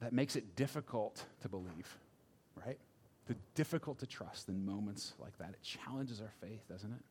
that 0.00 0.12
makes 0.12 0.36
it 0.36 0.54
difficult 0.54 1.24
to 1.42 1.48
believe, 1.48 1.96
right? 2.64 2.78
Difficult 3.54 3.98
to 3.98 4.06
trust 4.06 4.48
in 4.48 4.64
moments 4.64 5.14
like 5.18 5.36
that. 5.38 5.50
It 5.50 5.62
challenges 5.62 6.20
our 6.20 6.32
faith, 6.40 6.66
doesn't 6.68 6.90
it? 6.90 7.04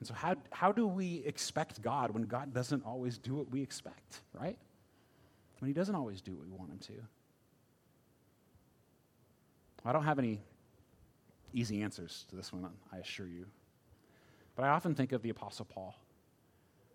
And 0.00 0.08
so, 0.08 0.14
how, 0.14 0.36
how 0.50 0.70
do 0.72 0.86
we 0.86 1.22
expect 1.24 1.80
God 1.80 2.10
when 2.10 2.24
God 2.24 2.52
doesn't 2.52 2.84
always 2.84 3.16
do 3.16 3.34
what 3.34 3.50
we 3.50 3.62
expect, 3.62 4.20
right? 4.38 4.58
when 5.64 5.70
he 5.70 5.72
doesn't 5.72 5.94
always 5.94 6.20
do 6.20 6.34
what 6.34 6.44
we 6.44 6.52
want 6.52 6.70
him 6.70 6.78
to. 6.78 6.92
I 9.82 9.92
don't 9.92 10.04
have 10.04 10.18
any 10.18 10.42
easy 11.54 11.80
answers 11.80 12.26
to 12.28 12.36
this 12.36 12.52
one, 12.52 12.68
I 12.92 12.98
assure 12.98 13.26
you. 13.26 13.46
But 14.56 14.66
I 14.66 14.68
often 14.68 14.94
think 14.94 15.12
of 15.12 15.22
the 15.22 15.30
Apostle 15.30 15.64
Paul. 15.64 15.96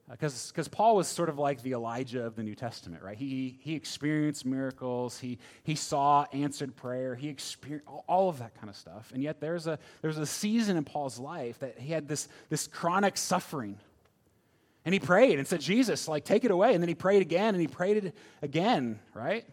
Because 0.10 0.54
uh, 0.58 0.64
Paul 0.72 0.96
was 0.96 1.08
sort 1.08 1.30
of 1.30 1.38
like 1.38 1.62
the 1.62 1.74
Elijah 1.74 2.26
of 2.26 2.36
the 2.36 2.44
New 2.44 2.56
Testament, 2.56 3.04
right? 3.04 3.18
He, 3.18 3.60
he 3.62 3.76
experienced 3.76 4.46
miracles, 4.46 5.20
he, 5.20 5.38
he 5.64 5.76
saw 5.76 6.26
answered 6.34 6.76
prayer, 6.76 7.16
he 7.16 7.30
experienced 7.30 7.88
all 8.08 8.30
of 8.30 8.40
that 8.40 8.56
kind 8.56 8.70
of 8.70 8.76
stuff. 8.76 9.12
And 9.14 9.22
yet 9.22 9.40
there's 9.40 9.68
a, 9.68 9.78
there's 10.02 10.18
a 10.18 10.26
season 10.26 10.78
in 10.78 10.84
Paul's 10.84 11.20
life 11.20 11.60
that 11.60 11.78
he 11.78 11.94
had 11.94 12.08
this, 12.08 12.28
this 12.50 12.68
chronic 12.68 13.18
suffering 13.18 13.78
and 14.86 14.94
he 14.94 15.00
prayed 15.00 15.38
and 15.38 15.48
said, 15.48 15.62
Jesus, 15.62 16.08
like, 16.08 16.24
take 16.24 16.46
it 16.46 16.52
away. 16.52 16.74
And 16.74 16.82
then 16.82 16.88
he 16.88 16.96
prayed 16.96 17.22
again 17.22 17.54
and 17.54 17.62
he 17.62 17.68
prayed 17.68 17.98
it 17.98 18.16
again, 18.42 19.00
right? 19.14 19.46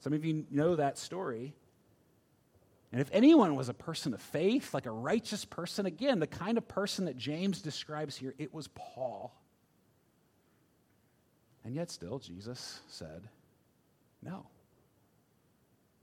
Some 0.00 0.12
of 0.12 0.24
you 0.24 0.46
know 0.50 0.76
that 0.76 0.98
story. 0.98 1.54
And 2.90 3.00
if 3.00 3.08
anyone 3.12 3.56
was 3.56 3.68
a 3.68 3.74
person 3.74 4.14
of 4.14 4.22
faith, 4.22 4.72
like 4.72 4.86
a 4.86 4.90
righteous 4.90 5.44
person, 5.44 5.86
again, 5.86 6.18
the 6.18 6.26
kind 6.26 6.56
of 6.56 6.66
person 6.66 7.04
that 7.04 7.16
James 7.16 7.60
describes 7.60 8.16
here, 8.16 8.34
it 8.38 8.54
was 8.54 8.68
Paul. 8.68 9.34
And 11.64 11.74
yet, 11.74 11.90
still, 11.90 12.18
Jesus 12.18 12.80
said, 12.88 13.22
no. 14.22 14.46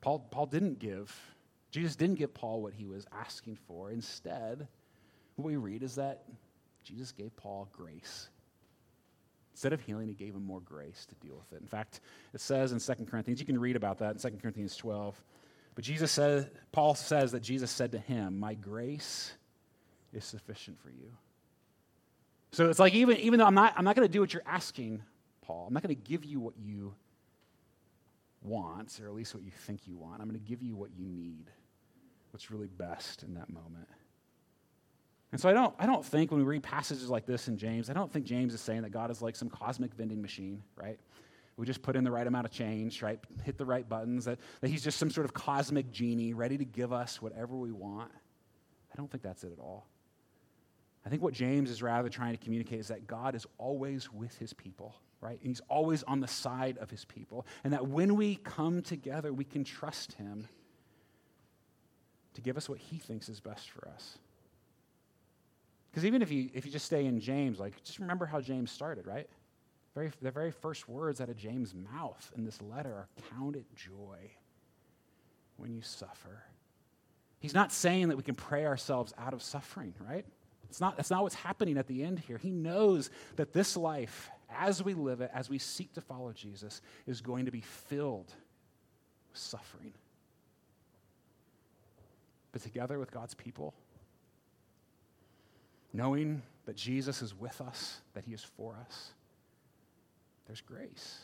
Paul, 0.01 0.19
Paul 0.31 0.47
didn't 0.47 0.79
give, 0.79 1.15
Jesus 1.69 1.95
didn't 1.95 2.15
give 2.15 2.33
Paul 2.33 2.61
what 2.61 2.73
he 2.73 2.85
was 2.85 3.05
asking 3.11 3.57
for. 3.67 3.91
Instead, 3.91 4.67
what 5.35 5.45
we 5.45 5.55
read 5.55 5.83
is 5.83 5.95
that 5.95 6.23
Jesus 6.83 7.11
gave 7.11 7.35
Paul 7.35 7.69
grace 7.71 8.29
Instead 9.53 9.73
of 9.73 9.81
healing, 9.81 10.07
he 10.07 10.13
gave 10.13 10.33
him 10.33 10.43
more 10.43 10.61
grace 10.61 11.05
to 11.05 11.15
deal 11.15 11.35
with 11.35 11.53
it. 11.53 11.61
In 11.61 11.67
fact, 11.67 11.99
it 12.33 12.41
says 12.41 12.71
in 12.71 12.79
2 12.79 13.05
Corinthians, 13.05 13.39
you 13.39 13.45
can 13.45 13.59
read 13.59 13.75
about 13.75 13.99
that 13.99 14.15
in 14.15 14.31
2 14.31 14.37
Corinthians 14.41 14.75
12. 14.77 15.21
But 15.75 15.83
Jesus 15.83 16.11
says, 16.11 16.47
Paul 16.71 16.95
says 16.95 17.31
that 17.33 17.41
Jesus 17.41 17.69
said 17.69 17.91
to 17.91 17.99
him, 17.99 18.39
My 18.39 18.53
grace 18.53 19.33
is 20.13 20.25
sufficient 20.25 20.79
for 20.79 20.89
you. 20.89 21.11
So 22.53 22.69
it's 22.69 22.79
like 22.79 22.93
even, 22.93 23.17
even 23.17 23.39
though 23.39 23.45
I'm 23.45 23.53
not, 23.53 23.73
I'm 23.77 23.85
not 23.85 23.95
going 23.95 24.07
to 24.07 24.11
do 24.11 24.19
what 24.19 24.33
you're 24.33 24.43
asking, 24.45 25.01
Paul, 25.51 25.65
I'm 25.67 25.73
not 25.73 25.83
going 25.83 25.93
to 25.93 26.01
give 26.01 26.23
you 26.23 26.39
what 26.39 26.53
you 26.57 26.93
want, 28.41 29.01
or 29.03 29.07
at 29.07 29.13
least 29.13 29.35
what 29.35 29.43
you 29.43 29.51
think 29.51 29.85
you 29.85 29.97
want. 29.97 30.21
I'm 30.21 30.29
going 30.29 30.39
to 30.39 30.49
give 30.49 30.63
you 30.63 30.77
what 30.77 30.91
you 30.97 31.05
need, 31.05 31.51
what's 32.31 32.49
really 32.49 32.67
best 32.67 33.23
in 33.23 33.33
that 33.33 33.49
moment. 33.49 33.89
And 35.33 35.41
so 35.41 35.49
I 35.49 35.53
don't, 35.53 35.75
I 35.77 35.85
don't 35.85 36.05
think 36.05 36.31
when 36.31 36.39
we 36.39 36.45
read 36.45 36.63
passages 36.63 37.09
like 37.09 37.25
this 37.25 37.49
in 37.49 37.57
James, 37.57 37.89
I 37.89 37.93
don't 37.93 38.09
think 38.09 38.25
James 38.25 38.53
is 38.53 38.61
saying 38.61 38.83
that 38.83 38.91
God 38.91 39.11
is 39.11 39.21
like 39.21 39.35
some 39.35 39.49
cosmic 39.49 39.93
vending 39.93 40.21
machine, 40.21 40.63
right? 40.77 40.97
We 41.57 41.65
just 41.65 41.81
put 41.81 41.97
in 41.97 42.05
the 42.05 42.11
right 42.11 42.25
amount 42.25 42.45
of 42.45 42.51
change, 42.51 43.01
right? 43.01 43.19
Hit 43.43 43.57
the 43.57 43.65
right 43.65 43.87
buttons, 43.87 44.23
that, 44.25 44.39
that 44.61 44.69
he's 44.69 44.83
just 44.83 44.99
some 44.99 45.09
sort 45.09 45.25
of 45.25 45.33
cosmic 45.33 45.91
genie 45.91 46.33
ready 46.33 46.57
to 46.57 46.65
give 46.65 46.93
us 46.93 47.21
whatever 47.21 47.57
we 47.57 47.73
want. 47.73 48.11
I 48.93 48.95
don't 48.95 49.11
think 49.11 49.21
that's 49.21 49.43
it 49.43 49.51
at 49.51 49.59
all. 49.59 49.85
I 51.05 51.09
think 51.09 51.21
what 51.21 51.33
James 51.33 51.69
is 51.69 51.81
rather 51.81 52.07
trying 52.07 52.37
to 52.37 52.41
communicate 52.41 52.79
is 52.79 52.87
that 52.87 53.05
God 53.05 53.35
is 53.35 53.45
always 53.57 54.09
with 54.13 54.37
his 54.37 54.53
people, 54.53 54.95
right? 55.21 55.39
And 55.39 55.47
he's 55.47 55.61
always 55.69 56.03
on 56.03 56.19
the 56.19 56.27
side 56.27 56.77
of 56.79 56.89
his 56.89 57.05
people. 57.05 57.45
And 57.63 57.73
that 57.73 57.87
when 57.87 58.15
we 58.15 58.35
come 58.35 58.81
together, 58.81 59.31
we 59.31 59.45
can 59.45 59.63
trust 59.63 60.13
him 60.13 60.47
to 62.33 62.41
give 62.41 62.57
us 62.57 62.67
what 62.67 62.79
he 62.79 62.97
thinks 62.97 63.29
is 63.29 63.39
best 63.39 63.69
for 63.69 63.87
us. 63.89 64.17
Because 65.91 66.05
even 66.05 66.21
if 66.21 66.31
you, 66.31 66.49
if 66.53 66.65
you 66.65 66.71
just 66.71 66.85
stay 66.85 67.05
in 67.05 67.19
James, 67.19 67.59
like, 67.59 67.81
just 67.83 67.99
remember 67.99 68.25
how 68.25 68.41
James 68.41 68.71
started, 68.71 69.05
right? 69.05 69.29
Very, 69.93 70.11
the 70.21 70.31
very 70.31 70.51
first 70.51 70.87
words 70.87 71.19
out 71.19 71.29
of 71.29 71.35
James' 71.35 71.75
mouth 71.75 72.31
in 72.35 72.45
this 72.45 72.61
letter 72.61 72.89
are 72.89 73.07
count 73.29 73.57
it 73.57 73.65
joy 73.75 74.31
when 75.57 75.73
you 75.73 75.81
suffer. 75.81 76.43
He's 77.39 77.53
not 77.53 77.71
saying 77.71 78.07
that 78.07 78.17
we 78.17 78.23
can 78.23 78.35
pray 78.35 78.65
ourselves 78.65 79.13
out 79.17 79.33
of 79.33 79.41
suffering, 79.43 79.93
right? 79.99 80.25
It's 80.69 80.79
not, 80.79 80.95
that's 80.95 81.11
not 81.11 81.23
what's 81.23 81.35
happening 81.35 81.77
at 81.77 81.87
the 81.87 82.03
end 82.03 82.19
here. 82.19 82.37
He 82.37 82.51
knows 82.51 83.09
that 83.35 83.51
this 83.51 83.75
life, 83.75 84.29
as 84.57 84.83
we 84.83 84.93
live 84.93 85.21
it, 85.21 85.31
as 85.33 85.49
we 85.49 85.57
seek 85.57 85.93
to 85.93 86.01
follow 86.01 86.31
Jesus, 86.33 86.81
is 87.07 87.21
going 87.21 87.45
to 87.45 87.51
be 87.51 87.61
filled 87.61 88.33
with 89.29 89.39
suffering. 89.39 89.93
But 92.51 92.61
together 92.61 92.99
with 92.99 93.11
God's 93.11 93.33
people, 93.33 93.73
knowing 95.93 96.41
that 96.65 96.75
Jesus 96.75 97.21
is 97.21 97.37
with 97.37 97.61
us, 97.61 98.01
that 98.13 98.25
he 98.25 98.33
is 98.33 98.43
for 98.43 98.75
us, 98.85 99.11
there's 100.47 100.61
grace. 100.61 101.19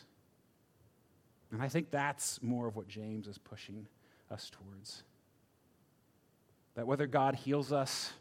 And 1.50 1.62
I 1.62 1.68
think 1.68 1.90
that's 1.90 2.42
more 2.42 2.66
of 2.66 2.76
what 2.76 2.88
James 2.88 3.26
is 3.26 3.38
pushing 3.38 3.86
us 4.30 4.50
towards. 4.50 5.02
That 6.74 6.86
whether 6.86 7.06
God 7.06 7.34
heals 7.34 7.72
us 7.72 8.12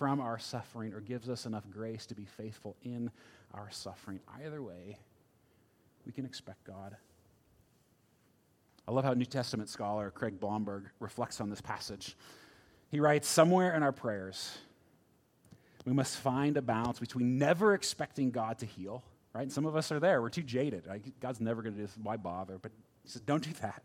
from 0.00 0.18
our 0.18 0.38
suffering 0.38 0.94
or 0.94 1.00
gives 1.00 1.28
us 1.28 1.44
enough 1.44 1.68
grace 1.70 2.06
to 2.06 2.14
be 2.14 2.24
faithful 2.24 2.74
in 2.82 3.10
our 3.52 3.68
suffering, 3.70 4.18
either 4.42 4.62
way, 4.62 4.96
we 6.06 6.12
can 6.12 6.24
expect 6.24 6.64
God. 6.64 6.96
I 8.88 8.92
love 8.92 9.04
how 9.04 9.12
New 9.12 9.26
Testament 9.26 9.68
scholar 9.68 10.10
Craig 10.10 10.40
Blomberg 10.40 10.84
reflects 11.00 11.38
on 11.38 11.50
this 11.50 11.60
passage. 11.60 12.16
He 12.90 12.98
writes, 12.98 13.28
Somewhere 13.28 13.74
in 13.74 13.82
our 13.82 13.92
prayers, 13.92 14.56
we 15.84 15.92
must 15.92 16.16
find 16.16 16.56
a 16.56 16.62
balance 16.62 16.98
between 16.98 17.36
never 17.36 17.74
expecting 17.74 18.30
God 18.30 18.58
to 18.60 18.66
heal, 18.66 19.04
right? 19.34 19.42
And 19.42 19.52
some 19.52 19.66
of 19.66 19.76
us 19.76 19.92
are 19.92 20.00
there. 20.00 20.22
We're 20.22 20.30
too 20.30 20.42
jaded. 20.42 20.84
God's 21.20 21.42
never 21.42 21.60
going 21.60 21.74
to 21.74 21.78
do 21.78 21.86
this. 21.86 21.94
Why 22.02 22.16
bother? 22.16 22.56
But 22.56 22.72
he 23.02 23.10
says, 23.10 23.20
don't 23.20 23.44
do 23.44 23.52
that. 23.60 23.82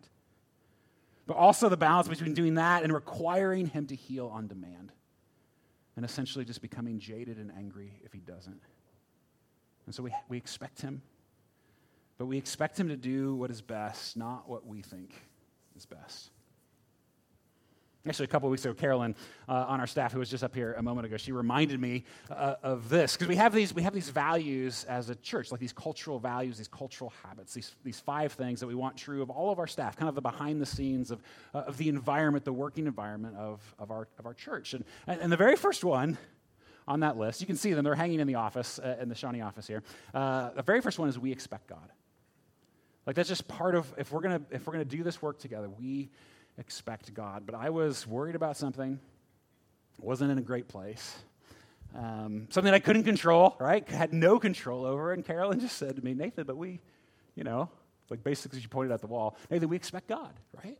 But 1.27 1.35
also 1.35 1.67
the 1.67 1.75
balance 1.75 2.07
between 2.07 2.33
doing 2.33 2.53
that 2.53 2.83
and 2.83 2.93
requiring 2.93 3.67
him 3.67 3.87
to 3.87 3.95
heal 3.97 4.29
on 4.33 4.47
demand. 4.47 4.93
And 5.95 6.03
essentially 6.03 6.43
just 6.43 6.61
becoming 6.61 6.99
jaded 6.99 7.37
and 7.37 7.51
angry 7.57 7.93
if 8.03 8.11
he 8.11 8.19
doesn't. 8.19 8.61
And 9.85 9.95
so 9.95 10.03
we, 10.03 10.11
we 10.27 10.37
expect 10.37 10.81
him, 10.81 11.01
but 12.17 12.25
we 12.25 12.37
expect 12.37 12.79
him 12.79 12.89
to 12.89 12.97
do 12.97 13.35
what 13.35 13.51
is 13.51 13.61
best, 13.61 14.17
not 14.17 14.49
what 14.49 14.65
we 14.65 14.81
think 14.81 15.13
is 15.75 15.85
best. 15.85 16.31
Actually, 18.07 18.25
a 18.25 18.27
couple 18.27 18.47
weeks 18.49 18.63
ago, 18.63 18.73
Carolyn 18.73 19.15
uh, 19.49 19.65
on 19.67 19.79
our 19.79 19.87
staff, 19.87 20.13
who 20.13 20.19
was 20.19 20.29
just 20.29 20.43
up 20.43 20.53
here 20.53 20.73
a 20.73 20.83
moment 20.83 21.07
ago, 21.07 21.17
she 21.17 21.31
reminded 21.31 21.79
me 21.79 22.03
uh, 22.29 22.53
of 22.61 22.87
this 22.87 23.13
because 23.13 23.27
we 23.27 23.35
have 23.35 23.51
these 23.51 23.73
we 23.73 23.81
have 23.81 23.93
these 23.93 24.09
values 24.09 24.85
as 24.87 25.09
a 25.09 25.15
church, 25.15 25.51
like 25.51 25.59
these 25.59 25.73
cultural 25.73 26.19
values, 26.19 26.59
these 26.59 26.67
cultural 26.67 27.11
habits, 27.23 27.55
these 27.55 27.75
these 27.83 27.99
five 27.99 28.31
things 28.33 28.59
that 28.59 28.67
we 28.67 28.75
want 28.75 28.95
true 28.95 29.23
of 29.23 29.31
all 29.31 29.51
of 29.51 29.57
our 29.57 29.65
staff, 29.65 29.95
kind 29.95 30.07
of 30.07 30.13
the 30.13 30.21
behind 30.21 30.61
the 30.61 30.67
scenes 30.67 31.09
of 31.09 31.23
uh, 31.55 31.59
of 31.59 31.77
the 31.77 31.89
environment, 31.89 32.45
the 32.45 32.53
working 32.53 32.85
environment 32.85 33.35
of 33.37 33.59
of 33.79 33.89
our 33.89 34.07
of 34.19 34.27
our 34.27 34.35
church. 34.35 34.75
And 34.75 34.85
and 35.07 35.31
the 35.31 35.37
very 35.37 35.55
first 35.55 35.83
one 35.83 36.19
on 36.87 36.99
that 36.99 37.17
list, 37.17 37.41
you 37.41 37.47
can 37.47 37.55
see 37.55 37.73
them; 37.73 37.83
they're 37.83 37.95
hanging 37.95 38.19
in 38.19 38.27
the 38.27 38.35
office 38.35 38.77
uh, 38.77 38.97
in 39.01 39.09
the 39.09 39.15
Shawnee 39.15 39.41
office 39.41 39.65
here. 39.65 39.81
Uh, 40.13 40.51
the 40.51 40.61
very 40.61 40.81
first 40.81 40.99
one 40.99 41.09
is 41.09 41.17
we 41.17 41.31
expect 41.31 41.65
God. 41.67 41.91
Like 43.07 43.15
that's 43.15 43.29
just 43.29 43.47
part 43.47 43.73
of 43.73 43.91
if 43.97 44.11
we're 44.11 44.21
gonna 44.21 44.41
if 44.51 44.67
we're 44.67 44.73
gonna 44.73 44.85
do 44.85 45.01
this 45.01 45.23
work 45.23 45.39
together, 45.39 45.69
we 45.69 46.11
expect 46.57 47.13
God. 47.13 47.43
But 47.45 47.55
I 47.55 47.69
was 47.69 48.07
worried 48.07 48.35
about 48.35 48.57
something, 48.57 48.99
wasn't 49.99 50.31
in 50.31 50.37
a 50.37 50.41
great 50.41 50.67
place. 50.67 51.15
Um, 51.95 52.47
something 52.49 52.73
I 52.73 52.79
couldn't 52.79 53.03
control, 53.03 53.55
right? 53.59 53.87
Had 53.89 54.13
no 54.13 54.39
control 54.39 54.85
over. 54.85 55.13
And 55.13 55.23
Carolyn 55.23 55.59
just 55.59 55.77
said 55.77 55.95
to 55.95 56.03
me, 56.03 56.13
Nathan, 56.13 56.45
but 56.45 56.57
we, 56.57 56.79
you 57.35 57.43
know, 57.43 57.69
like 58.09 58.23
basically 58.23 58.59
she 58.59 58.67
pointed 58.67 58.91
at 58.91 59.01
the 59.01 59.07
wall, 59.07 59.37
Nathan, 59.49 59.69
we 59.69 59.75
expect 59.75 60.07
God, 60.07 60.33
right? 60.63 60.77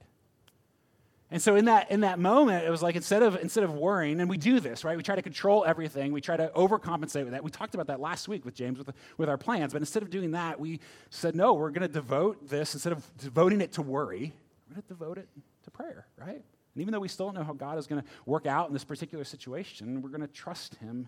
And 1.32 1.42
so 1.42 1.56
in 1.56 1.66
that 1.66 1.90
in 1.90 2.02
that 2.02 2.20
moment, 2.20 2.66
it 2.66 2.70
was 2.70 2.84
like 2.84 2.96
instead 2.96 3.24
of 3.24 3.36
instead 3.38 3.64
of 3.64 3.74
worrying, 3.74 4.22
and 4.22 4.30
we 4.30 4.38
do 4.38 4.60
this, 4.60 4.84
right? 4.84 4.96
We 4.96 5.02
try 5.02 5.16
to 5.16 5.24
control 5.24 5.66
everything. 5.66 6.12
We 6.12 6.22
try 6.22 6.38
to 6.38 6.52
overcompensate 6.56 7.24
with 7.24 7.32
that. 7.32 7.44
We 7.44 7.50
talked 7.50 7.74
about 7.74 7.88
that 7.88 8.00
last 8.00 8.28
week 8.28 8.46
with 8.46 8.54
James 8.54 8.78
with, 8.78 8.92
with 9.18 9.28
our 9.28 9.38
plans. 9.38 9.74
But 9.74 9.82
instead 9.82 10.04
of 10.04 10.12
doing 10.12 10.32
that, 10.32 10.60
we 10.60 10.80
said, 11.10 11.36
no, 11.36 11.54
we're 11.54 11.72
going 11.72 11.82
to 11.82 11.88
devote 11.88 12.48
this 12.48 12.76
instead 12.76 12.94
of 12.94 13.04
devoting 13.18 13.62
it 13.62 13.72
to 13.74 13.82
worry, 13.82 14.34
we're 14.70 14.76
going 14.76 14.84
to 14.84 14.88
devote 14.88 15.18
it 15.18 15.28
prayer, 15.76 16.08
right? 16.18 16.36
And 16.76 16.82
even 16.82 16.92
though 16.92 17.00
we 17.00 17.08
still 17.08 17.28
don't 17.28 17.36
know 17.36 17.44
how 17.44 17.54
God 17.54 17.78
is 17.78 17.88
going 17.88 18.02
to 18.02 18.08
work 18.26 18.46
out 18.46 18.68
in 18.68 18.74
this 18.74 18.84
particular 18.84 19.24
situation, 19.24 20.02
we're 20.02 20.10
going 20.10 20.22
to 20.22 20.28
trust 20.28 20.76
Him 20.76 21.08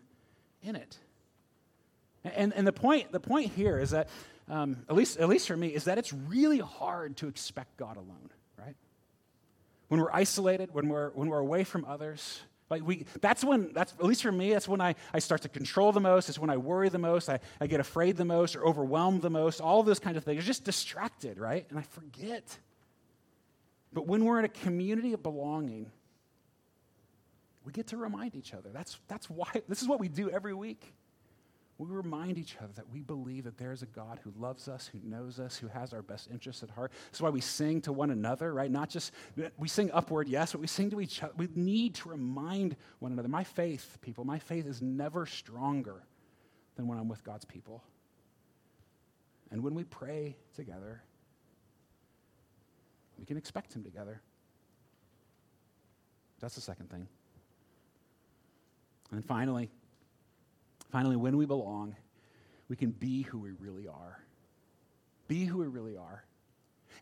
in 0.64 0.76
it. 0.76 0.98
And, 2.24 2.54
and 2.54 2.66
the, 2.66 2.74
point, 2.74 3.12
the 3.12 3.20
point 3.20 3.52
here 3.54 3.80
is 3.80 3.92
that, 3.92 4.10
um, 4.50 4.78
at, 4.90 4.96
least, 4.96 5.18
at 5.18 5.30
least 5.30 5.48
for 5.48 5.56
me, 5.56 5.68
is 5.68 5.86
that 5.86 5.98
it's 5.98 6.14
really 6.14 6.60
hard 6.60 7.18
to 7.18 7.28
expect 7.28 7.78
God 7.78 7.98
alone, 7.98 8.30
right? 8.58 8.76
When 9.88 10.02
we're 10.02 10.12
isolated, 10.12 10.74
when 10.74 10.90
we're, 10.90 11.12
when 11.12 11.30
we're 11.30 11.40
away 11.40 11.64
from 11.64 11.86
others, 11.86 12.42
like 12.70 12.86
we, 12.86 13.06
that's 13.22 13.44
when, 13.44 13.72
that's, 13.74 13.94
at 13.94 14.04
least 14.04 14.24
for 14.24 14.32
me, 14.32 14.52
that's 14.52 14.68
when 14.68 14.82
I, 14.82 14.96
I 15.14 15.20
start 15.20 15.44
to 15.44 15.50
control 15.50 15.92
the 15.94 16.02
most. 16.02 16.28
It's 16.28 16.40
when 16.40 16.50
I 16.50 16.58
worry 16.58 16.90
the 16.90 16.98
most. 16.98 17.30
I, 17.30 17.40
I 17.62 17.68
get 17.68 17.80
afraid 17.80 18.18
the 18.18 18.26
most 18.26 18.56
or 18.58 18.66
overwhelmed 18.66 19.22
the 19.22 19.30
most. 19.30 19.62
All 19.62 19.84
those 19.84 20.00
kinds 20.00 20.18
of 20.18 20.26
things. 20.26 20.44
Just 20.46 20.66
distracted, 20.66 21.38
right? 21.38 21.66
And 21.70 21.80
I 21.80 21.84
forget 21.84 22.58
but 23.94 24.08
when 24.08 24.26
we're 24.26 24.40
in 24.40 24.46
a 24.46 24.50
community 24.50 25.14
of 25.14 25.24
belonging, 25.24 25.92
we 27.64 27.72
get 27.72 27.88
to 27.88 27.98
remind 27.98 28.36
each 28.36 28.54
other. 28.54 28.70
That's, 28.72 28.98
that's 29.08 29.30
why, 29.30 29.50
this 29.68 29.82
is 29.82 29.88
what 29.88 30.00
we 30.00 30.08
do 30.08 30.30
every 30.30 30.54
week. 30.54 30.94
We 31.80 31.88
remind 31.90 32.40
each 32.40 32.58
other 32.58 32.74
that 32.76 32.90
we 32.90 33.02
believe 33.02 33.44
that 33.44 33.60
there 33.60 33.72
is 33.72 33.84
a 33.84 33.88
God 33.88 34.20
who 34.24 34.34
loves 34.36 34.68
us, 34.68 34.90
who 34.92 35.00
knows 35.08 35.40
us, 35.40 35.58
who 35.58 35.68
has 35.68 35.94
our 35.94 36.02
best 36.02 36.28
interests 36.32 36.64
at 36.64 36.72
heart. 36.72 36.92
That's 37.06 37.22
why 37.22 37.30
we 37.30 37.42
sing 37.42 37.82
to 37.82 37.94
one 37.94 38.10
another, 38.10 38.52
right? 38.52 38.72
Not 38.72 38.90
just, 38.90 39.12
we 39.58 39.68
sing 39.68 39.92
upward, 39.94 40.28
yes, 40.28 40.54
but 40.54 40.62
we 40.62 40.66
sing 40.66 40.90
to 40.90 41.02
each 41.02 41.22
other. 41.22 41.34
We 41.38 41.50
need 41.54 41.94
to 41.96 42.10
remind 42.10 42.76
one 42.98 43.12
another. 43.12 43.28
My 43.28 43.44
faith, 43.44 44.00
people, 44.02 44.26
my 44.26 44.40
faith 44.40 44.66
is 44.66 44.82
never 44.82 45.28
stronger 45.28 46.02
than 46.78 46.88
when 46.88 46.98
I'm 46.98 47.08
with 47.08 47.24
God's 47.24 47.46
people. 47.46 47.84
And 49.52 49.62
when 49.64 49.76
we 49.76 49.84
pray 49.84 50.36
together, 50.56 51.04
we 53.20 53.26
can 53.26 53.38
expect 53.38 53.74
Him 53.74 53.84
together. 53.84 54.22
That's 56.40 56.56
the 56.56 56.62
second 56.62 56.90
thing. 56.90 57.08
And 59.10 59.22
then 59.22 59.24
finally, 59.24 59.70
finally, 60.92 61.16
when 61.16 61.38
we 61.38 61.46
belong, 61.46 61.96
we 62.70 62.76
can 62.76 62.92
be 62.92 63.24
who 63.24 63.40
we 63.40 63.52
really 63.52 63.88
are. 63.88 64.20
Be 65.28 65.46
who 65.46 65.60
we 65.60 65.68
really 65.68 65.98
are. 65.98 66.24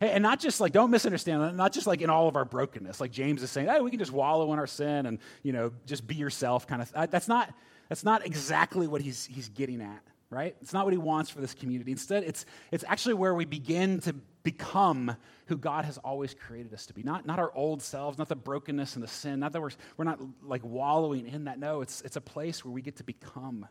And 0.00 0.22
not 0.22 0.40
just 0.40 0.60
like, 0.60 0.72
don't 0.72 0.90
misunderstand, 0.90 1.56
not 1.56 1.72
just 1.72 1.86
like 1.86 2.02
in 2.02 2.10
all 2.10 2.28
of 2.28 2.36
our 2.36 2.44
brokenness. 2.44 3.00
Like 3.00 3.10
James 3.12 3.42
is 3.42 3.50
saying, 3.50 3.68
hey, 3.68 3.80
we 3.80 3.90
can 3.90 3.98
just 3.98 4.12
wallow 4.12 4.52
in 4.52 4.58
our 4.58 4.66
sin 4.66 5.06
and, 5.06 5.18
you 5.42 5.52
know, 5.52 5.72
just 5.86 6.06
be 6.06 6.14
yourself 6.14 6.66
kind 6.66 6.82
of. 6.82 7.10
That's 7.10 7.28
not, 7.28 7.52
that's 7.88 8.04
not 8.04 8.26
exactly 8.26 8.86
what 8.86 9.00
he's, 9.00 9.24
he's 9.24 9.48
getting 9.48 9.80
at 9.80 10.02
right? 10.30 10.56
It's 10.60 10.72
not 10.72 10.84
what 10.84 10.92
he 10.92 10.98
wants 10.98 11.30
for 11.30 11.40
this 11.40 11.54
community. 11.54 11.92
Instead, 11.92 12.24
it's, 12.24 12.46
it's 12.72 12.84
actually 12.88 13.14
where 13.14 13.34
we 13.34 13.44
begin 13.44 14.00
to 14.00 14.14
become 14.46 15.16
who 15.46 15.56
God 15.56 15.84
has 15.84 15.98
always 15.98 16.32
created 16.32 16.72
us 16.72 16.86
to 16.86 16.94
be. 16.94 17.02
Not, 17.02 17.26
not 17.26 17.40
our 17.40 17.50
old 17.52 17.82
selves, 17.82 18.16
not 18.16 18.28
the 18.28 18.36
brokenness 18.36 18.94
and 18.94 19.02
the 19.02 19.08
sin, 19.08 19.40
not 19.40 19.52
that 19.52 19.60
we're, 19.60 19.72
we're 19.96 20.04
not 20.04 20.20
like 20.40 20.62
wallowing 20.64 21.26
in 21.26 21.46
that. 21.46 21.58
No, 21.58 21.80
it's, 21.80 22.00
it's 22.02 22.14
a 22.14 22.20
place 22.20 22.64
where 22.64 22.70
we 22.70 22.80
get 22.80 22.94
to 22.98 23.04
become 23.04 23.66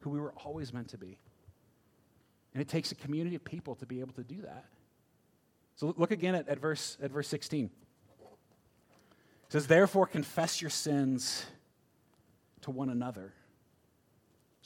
who 0.00 0.10
we 0.10 0.18
were 0.18 0.32
always 0.44 0.72
meant 0.72 0.88
to 0.88 0.98
be. 0.98 1.16
And 2.54 2.60
it 2.60 2.66
takes 2.66 2.90
a 2.90 2.96
community 2.96 3.36
of 3.36 3.44
people 3.44 3.76
to 3.76 3.86
be 3.86 4.00
able 4.00 4.14
to 4.14 4.24
do 4.24 4.42
that. 4.42 4.64
So 5.76 5.94
look 5.96 6.10
again 6.10 6.34
at, 6.34 6.48
at, 6.48 6.58
verse, 6.58 6.98
at 7.00 7.12
verse 7.12 7.28
16. 7.28 7.66
It 7.66 7.70
says, 9.48 9.68
Therefore, 9.68 10.08
confess 10.08 10.60
your 10.60 10.70
sins 10.70 11.46
to 12.62 12.72
one 12.72 12.90
another 12.90 13.32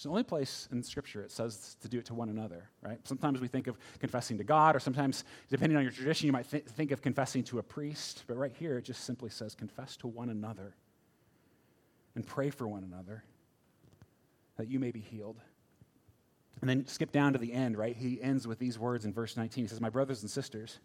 it's 0.00 0.04
the 0.04 0.08
only 0.08 0.22
place 0.22 0.66
in 0.72 0.82
Scripture 0.82 1.20
it 1.20 1.30
says 1.30 1.76
to 1.82 1.86
do 1.86 1.98
it 1.98 2.06
to 2.06 2.14
one 2.14 2.30
another, 2.30 2.70
right? 2.80 2.98
Sometimes 3.06 3.38
we 3.38 3.48
think 3.48 3.66
of 3.66 3.76
confessing 3.98 4.38
to 4.38 4.44
God, 4.44 4.74
or 4.74 4.80
sometimes, 4.80 5.24
depending 5.50 5.76
on 5.76 5.82
your 5.82 5.92
tradition, 5.92 6.24
you 6.24 6.32
might 6.32 6.50
th- 6.50 6.64
think 6.64 6.90
of 6.90 7.02
confessing 7.02 7.44
to 7.44 7.58
a 7.58 7.62
priest. 7.62 8.24
But 8.26 8.38
right 8.38 8.54
here, 8.58 8.78
it 8.78 8.86
just 8.86 9.04
simply 9.04 9.28
says, 9.28 9.54
confess 9.54 9.98
to 9.98 10.06
one 10.06 10.30
another 10.30 10.74
and 12.14 12.26
pray 12.26 12.48
for 12.48 12.66
one 12.66 12.82
another 12.82 13.24
that 14.56 14.68
you 14.68 14.78
may 14.78 14.90
be 14.90 15.00
healed. 15.00 15.36
And 16.62 16.70
then 16.70 16.86
skip 16.86 17.12
down 17.12 17.34
to 17.34 17.38
the 17.38 17.52
end, 17.52 17.76
right? 17.76 17.94
He 17.94 18.22
ends 18.22 18.46
with 18.46 18.58
these 18.58 18.78
words 18.78 19.04
in 19.04 19.12
verse 19.12 19.36
19. 19.36 19.64
He 19.64 19.68
says, 19.68 19.82
My 19.82 19.90
brothers 19.90 20.22
and 20.22 20.30
sisters, 20.30 20.78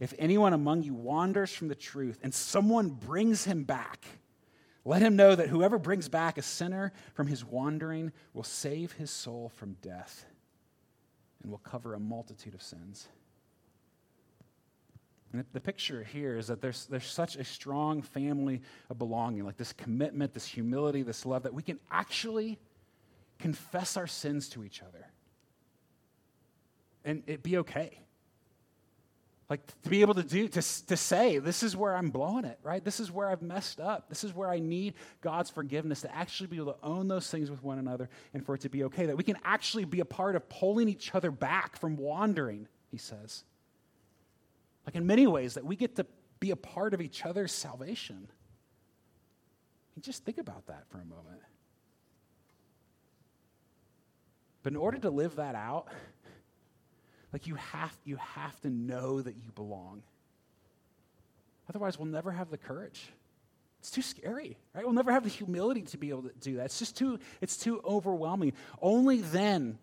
if 0.00 0.12
anyone 0.18 0.52
among 0.52 0.82
you 0.82 0.92
wanders 0.92 1.50
from 1.50 1.68
the 1.68 1.74
truth 1.74 2.18
and 2.22 2.34
someone 2.34 2.90
brings 2.90 3.46
him 3.46 3.64
back, 3.64 4.04
let 4.84 5.02
him 5.02 5.16
know 5.16 5.34
that 5.34 5.48
whoever 5.48 5.78
brings 5.78 6.08
back 6.08 6.38
a 6.38 6.42
sinner 6.42 6.92
from 7.14 7.26
his 7.26 7.44
wandering 7.44 8.12
will 8.32 8.42
save 8.42 8.92
his 8.92 9.10
soul 9.10 9.50
from 9.56 9.76
death 9.80 10.26
and 11.42 11.50
will 11.50 11.58
cover 11.58 11.94
a 11.94 12.00
multitude 12.00 12.54
of 12.54 12.62
sins. 12.62 13.08
And 15.32 15.44
the 15.52 15.60
picture 15.60 16.04
here 16.04 16.36
is 16.36 16.46
that 16.46 16.60
there's, 16.60 16.86
there's 16.86 17.06
such 17.06 17.36
a 17.36 17.44
strong 17.44 18.02
family 18.02 18.62
of 18.88 18.98
belonging, 18.98 19.44
like 19.44 19.56
this 19.56 19.72
commitment, 19.72 20.32
this 20.32 20.46
humility, 20.46 21.02
this 21.02 21.26
love, 21.26 21.42
that 21.42 21.54
we 21.54 21.62
can 21.62 21.80
actually 21.90 22.58
confess 23.38 23.96
our 23.96 24.06
sins 24.06 24.48
to 24.50 24.64
each 24.64 24.80
other 24.80 25.06
and 27.04 27.22
it 27.26 27.42
be 27.42 27.58
okay. 27.58 27.98
Like 29.50 29.66
to 29.82 29.90
be 29.90 30.00
able 30.00 30.14
to 30.14 30.22
do, 30.22 30.48
to, 30.48 30.86
to 30.86 30.96
say, 30.96 31.38
this 31.38 31.62
is 31.62 31.76
where 31.76 31.94
I'm 31.94 32.08
blowing 32.08 32.46
it, 32.46 32.58
right? 32.62 32.82
This 32.82 32.98
is 32.98 33.12
where 33.12 33.28
I've 33.28 33.42
messed 33.42 33.78
up. 33.78 34.08
This 34.08 34.24
is 34.24 34.34
where 34.34 34.48
I 34.48 34.58
need 34.58 34.94
God's 35.20 35.50
forgiveness 35.50 36.00
to 36.00 36.14
actually 36.14 36.46
be 36.46 36.56
able 36.56 36.72
to 36.72 36.78
own 36.82 37.08
those 37.08 37.30
things 37.30 37.50
with 37.50 37.62
one 37.62 37.78
another 37.78 38.08
and 38.32 38.44
for 38.44 38.54
it 38.54 38.62
to 38.62 38.70
be 38.70 38.84
okay. 38.84 39.06
That 39.06 39.18
we 39.18 39.24
can 39.24 39.36
actually 39.44 39.84
be 39.84 40.00
a 40.00 40.04
part 40.04 40.34
of 40.34 40.48
pulling 40.48 40.88
each 40.88 41.14
other 41.14 41.30
back 41.30 41.78
from 41.78 41.96
wandering, 41.96 42.68
he 42.90 42.96
says. 42.96 43.44
Like 44.86 44.96
in 44.96 45.06
many 45.06 45.26
ways, 45.26 45.54
that 45.54 45.64
we 45.64 45.76
get 45.76 45.96
to 45.96 46.06
be 46.40 46.50
a 46.50 46.56
part 46.56 46.94
of 46.94 47.02
each 47.02 47.26
other's 47.26 47.52
salvation. 47.52 48.16
I 48.16 49.90
mean, 49.96 50.02
just 50.02 50.24
think 50.24 50.38
about 50.38 50.66
that 50.68 50.84
for 50.88 50.98
a 50.98 51.04
moment. 51.04 51.40
But 54.62 54.72
in 54.72 54.78
order 54.78 54.98
to 54.98 55.10
live 55.10 55.36
that 55.36 55.54
out, 55.54 55.88
like 57.34 57.48
you 57.48 57.56
have, 57.56 57.92
you 58.04 58.14
have 58.14 58.60
to 58.60 58.70
know 58.70 59.20
that 59.20 59.34
you 59.34 59.50
belong. 59.56 60.04
Otherwise, 61.68 61.98
we'll 61.98 62.06
never 62.06 62.30
have 62.30 62.48
the 62.48 62.56
courage. 62.56 63.08
It's 63.80 63.90
too 63.90 64.02
scary, 64.02 64.56
right? 64.72 64.84
We'll 64.84 64.94
never 64.94 65.10
have 65.10 65.24
the 65.24 65.30
humility 65.30 65.82
to 65.82 65.98
be 65.98 66.10
able 66.10 66.22
to 66.22 66.32
do 66.40 66.54
that. 66.58 66.66
It's 66.66 66.78
just 66.78 66.96
too, 66.96 67.18
it's 67.40 67.56
too 67.56 67.80
overwhelming. 67.84 68.52
Only 68.80 69.20
then 69.20 69.78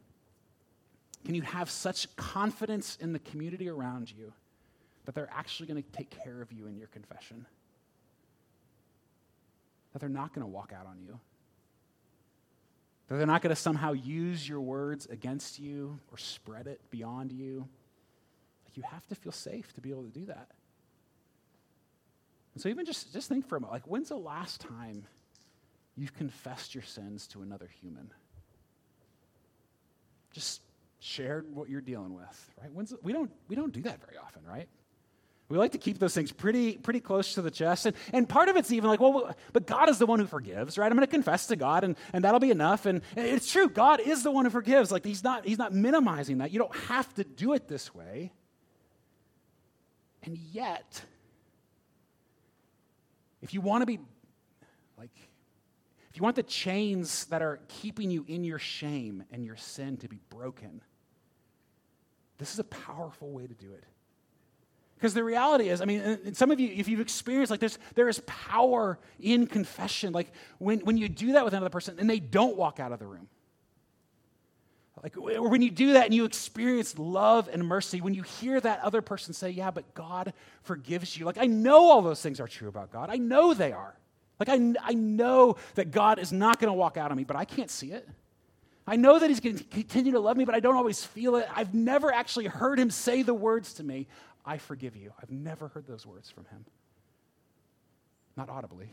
can 1.25 1.35
you 1.35 1.41
have 1.41 1.69
such 1.69 2.15
confidence 2.15 2.97
in 3.01 3.11
the 3.11 3.19
community 3.19 3.67
around 3.67 4.13
you 4.17 4.31
that 5.03 5.13
they're 5.13 5.29
actually 5.35 5.67
going 5.67 5.83
to 5.83 5.91
take 5.91 6.09
care 6.23 6.41
of 6.41 6.53
you 6.53 6.67
in 6.67 6.77
your 6.77 6.87
confession. 6.87 7.45
That 9.91 9.99
they're 9.99 10.07
not 10.07 10.33
going 10.33 10.45
to 10.45 10.49
walk 10.49 10.71
out 10.73 10.85
on 10.85 11.01
you. 11.05 11.19
That 13.11 13.17
they're 13.17 13.27
not 13.27 13.41
going 13.41 13.53
to 13.53 13.61
somehow 13.61 13.91
use 13.91 14.47
your 14.47 14.61
words 14.61 15.05
against 15.07 15.59
you 15.59 15.99
or 16.13 16.17
spread 16.17 16.65
it 16.65 16.79
beyond 16.91 17.33
you. 17.33 17.67
Like 18.63 18.77
you 18.77 18.83
have 18.83 19.05
to 19.07 19.15
feel 19.15 19.33
safe 19.33 19.73
to 19.73 19.81
be 19.81 19.89
able 19.89 20.03
to 20.03 20.17
do 20.17 20.27
that. 20.27 20.47
And 22.53 22.63
so 22.63 22.69
even 22.69 22.85
just, 22.85 23.11
just 23.11 23.27
think 23.27 23.49
for 23.49 23.57
a 23.57 23.59
moment, 23.59 23.73
like 23.73 23.91
when's 23.91 24.07
the 24.07 24.15
last 24.15 24.61
time 24.61 25.03
you've 25.97 26.15
confessed 26.15 26.73
your 26.73 26.85
sins 26.85 27.27
to 27.27 27.41
another 27.41 27.69
human? 27.81 28.13
Just 30.31 30.61
shared 31.01 31.53
what 31.53 31.67
you're 31.67 31.81
dealing 31.81 32.13
with, 32.13 32.51
right? 32.61 32.71
When's, 32.71 32.93
we, 33.03 33.11
don't, 33.11 33.29
we 33.49 33.57
don't 33.57 33.73
do 33.73 33.81
that 33.81 33.99
very 34.05 34.17
often, 34.19 34.45
right? 34.45 34.69
We 35.51 35.57
like 35.57 35.73
to 35.73 35.77
keep 35.77 35.99
those 35.99 36.13
things 36.13 36.31
pretty, 36.31 36.77
pretty 36.77 37.01
close 37.01 37.33
to 37.33 37.41
the 37.41 37.51
chest. 37.51 37.85
And, 37.85 37.93
and 38.13 38.27
part 38.27 38.47
of 38.47 38.55
it's 38.55 38.71
even 38.71 38.89
like, 38.89 39.01
well, 39.01 39.35
but 39.51 39.67
God 39.67 39.89
is 39.89 39.99
the 39.99 40.05
one 40.05 40.17
who 40.19 40.25
forgives, 40.25 40.77
right? 40.77 40.89
I'm 40.89 40.95
going 40.95 41.05
to 41.05 41.11
confess 41.11 41.47
to 41.47 41.57
God, 41.57 41.83
and, 41.83 41.97
and 42.13 42.23
that'll 42.23 42.39
be 42.39 42.51
enough. 42.51 42.85
And, 42.85 43.01
and 43.17 43.27
it's 43.27 43.51
true, 43.51 43.67
God 43.67 43.99
is 43.99 44.23
the 44.23 44.31
one 44.31 44.45
who 44.45 44.51
forgives. 44.51 44.93
Like, 44.93 45.03
he's 45.03 45.25
not, 45.25 45.45
he's 45.45 45.57
not 45.57 45.73
minimizing 45.73 46.37
that. 46.37 46.51
You 46.51 46.59
don't 46.59 46.75
have 46.87 47.13
to 47.15 47.25
do 47.25 47.51
it 47.51 47.67
this 47.67 47.93
way. 47.93 48.31
And 50.23 50.37
yet, 50.37 51.01
if 53.41 53.53
you 53.53 53.59
want 53.59 53.81
to 53.81 53.85
be 53.85 53.99
like, 54.97 55.11
if 56.11 56.15
you 56.15 56.23
want 56.23 56.37
the 56.37 56.43
chains 56.43 57.25
that 57.25 57.41
are 57.41 57.59
keeping 57.67 58.09
you 58.09 58.23
in 58.25 58.45
your 58.45 58.59
shame 58.59 59.25
and 59.33 59.43
your 59.43 59.57
sin 59.57 59.97
to 59.97 60.07
be 60.07 60.19
broken, 60.29 60.81
this 62.37 62.53
is 62.53 62.59
a 62.59 62.63
powerful 62.63 63.31
way 63.31 63.47
to 63.47 63.53
do 63.53 63.73
it. 63.73 63.83
Because 65.01 65.15
the 65.15 65.23
reality 65.23 65.69
is, 65.69 65.81
I 65.81 65.85
mean, 65.85 66.35
some 66.35 66.51
of 66.51 66.59
you, 66.59 66.71
if 66.75 66.87
you've 66.87 66.99
experienced 66.99 67.49
like 67.49 67.59
this, 67.59 67.79
there 67.95 68.07
is 68.07 68.21
power 68.27 68.99
in 69.19 69.47
confession. 69.47 70.13
Like 70.13 70.31
when, 70.59 70.81
when 70.81 70.95
you 70.95 71.09
do 71.09 71.31
that 71.31 71.43
with 71.43 71.55
another 71.55 71.71
person 71.71 71.95
and 71.97 72.07
they 72.07 72.19
don't 72.19 72.55
walk 72.55 72.79
out 72.79 72.91
of 72.91 72.99
the 72.99 73.07
room. 73.07 73.27
Like 75.01 75.17
or 75.17 75.49
when 75.49 75.63
you 75.63 75.71
do 75.71 75.93
that 75.93 76.05
and 76.05 76.13
you 76.13 76.23
experience 76.25 76.99
love 76.99 77.49
and 77.51 77.65
mercy, 77.65 77.99
when 77.99 78.13
you 78.13 78.21
hear 78.21 78.61
that 78.61 78.81
other 78.81 79.01
person 79.01 79.33
say, 79.33 79.49
Yeah, 79.49 79.71
but 79.71 79.91
God 79.95 80.33
forgives 80.61 81.17
you. 81.17 81.25
Like 81.25 81.39
I 81.39 81.47
know 81.47 81.89
all 81.89 82.03
those 82.03 82.21
things 82.21 82.39
are 82.39 82.47
true 82.47 82.67
about 82.67 82.91
God. 82.91 83.09
I 83.09 83.17
know 83.17 83.55
they 83.55 83.71
are. 83.71 83.95
Like 84.39 84.49
I, 84.49 84.73
I 84.83 84.93
know 84.93 85.55
that 85.73 85.89
God 85.89 86.19
is 86.19 86.31
not 86.31 86.59
going 86.59 86.69
to 86.69 86.77
walk 86.77 86.95
out 86.97 87.09
on 87.09 87.17
me, 87.17 87.23
but 87.23 87.35
I 87.35 87.45
can't 87.45 87.71
see 87.71 87.91
it. 87.91 88.07
I 88.85 88.95
know 88.95 89.19
that 89.19 89.29
He's 89.29 89.39
going 89.39 89.57
to 89.57 89.63
continue 89.63 90.11
to 90.11 90.19
love 90.19 90.37
me, 90.37 90.45
but 90.45 90.55
I 90.55 90.59
don't 90.59 90.75
always 90.75 91.03
feel 91.03 91.35
it. 91.37 91.47
I've 91.55 91.73
never 91.73 92.13
actually 92.13 92.45
heard 92.45 92.79
Him 92.79 92.89
say 92.89 93.21
the 93.21 93.33
words 93.33 93.73
to 93.75 93.83
me. 93.83 94.07
I 94.45 94.57
forgive 94.57 94.95
you. 94.95 95.13
I've 95.21 95.31
never 95.31 95.67
heard 95.67 95.87
those 95.87 96.05
words 96.05 96.29
from 96.29 96.45
him. 96.45 96.65
Not 98.35 98.49
audibly. 98.49 98.89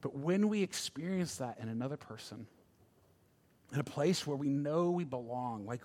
But 0.00 0.16
when 0.16 0.48
we 0.48 0.62
experience 0.62 1.36
that 1.36 1.58
in 1.60 1.68
another 1.68 1.96
person, 1.96 2.46
in 3.72 3.78
a 3.78 3.84
place 3.84 4.26
where 4.26 4.36
we 4.36 4.48
know 4.48 4.90
we 4.90 5.04
belong, 5.04 5.66
like 5.66 5.82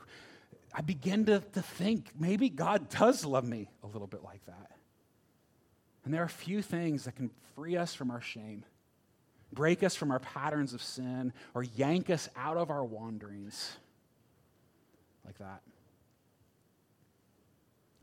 I 0.73 0.81
begin 0.81 1.25
to, 1.25 1.39
to 1.39 1.61
think 1.61 2.09
maybe 2.19 2.49
God 2.49 2.89
does 2.89 3.25
love 3.25 3.45
me 3.45 3.69
a 3.83 3.87
little 3.87 4.07
bit 4.07 4.23
like 4.23 4.45
that. 4.45 4.71
And 6.03 6.13
there 6.13 6.21
are 6.21 6.25
a 6.25 6.29
few 6.29 6.61
things 6.61 7.05
that 7.05 7.15
can 7.15 7.29
free 7.55 7.77
us 7.77 7.93
from 7.93 8.11
our 8.11 8.21
shame, 8.21 8.63
break 9.51 9.83
us 9.83 9.95
from 9.95 10.11
our 10.11 10.19
patterns 10.19 10.73
of 10.73 10.81
sin, 10.81 11.33
or 11.53 11.63
yank 11.63 12.09
us 12.09 12.29
out 12.35 12.57
of 12.57 12.69
our 12.69 12.83
wanderings 12.83 13.73
like 15.25 15.37
that. 15.39 15.61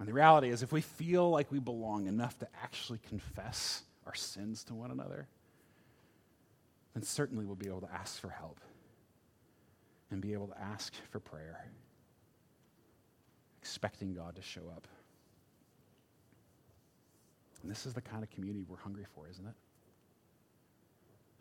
And 0.02 0.08
the 0.08 0.14
reality 0.14 0.48
is, 0.48 0.64
if 0.64 0.72
we 0.72 0.80
feel 0.80 1.30
like 1.30 1.52
we 1.52 1.60
belong 1.60 2.08
enough 2.08 2.36
to 2.40 2.48
actually 2.60 2.98
confess 3.08 3.82
our 4.04 4.16
sins 4.16 4.64
to 4.64 4.74
one 4.74 4.90
another, 4.90 5.28
then 6.92 7.04
certainly 7.04 7.44
we'll 7.44 7.54
be 7.54 7.68
able 7.68 7.82
to 7.82 7.92
ask 7.94 8.20
for 8.20 8.28
help 8.28 8.58
and 10.10 10.20
be 10.20 10.32
able 10.32 10.48
to 10.48 10.60
ask 10.60 10.92
for 11.12 11.20
prayer, 11.20 11.66
expecting 13.60 14.12
God 14.12 14.34
to 14.34 14.42
show 14.42 14.62
up. 14.74 14.88
And 17.62 17.70
this 17.70 17.86
is 17.86 17.94
the 17.94 18.02
kind 18.02 18.24
of 18.24 18.30
community 18.30 18.66
we're 18.68 18.78
hungry 18.78 19.06
for, 19.14 19.28
isn't 19.30 19.46
it? 19.46 19.54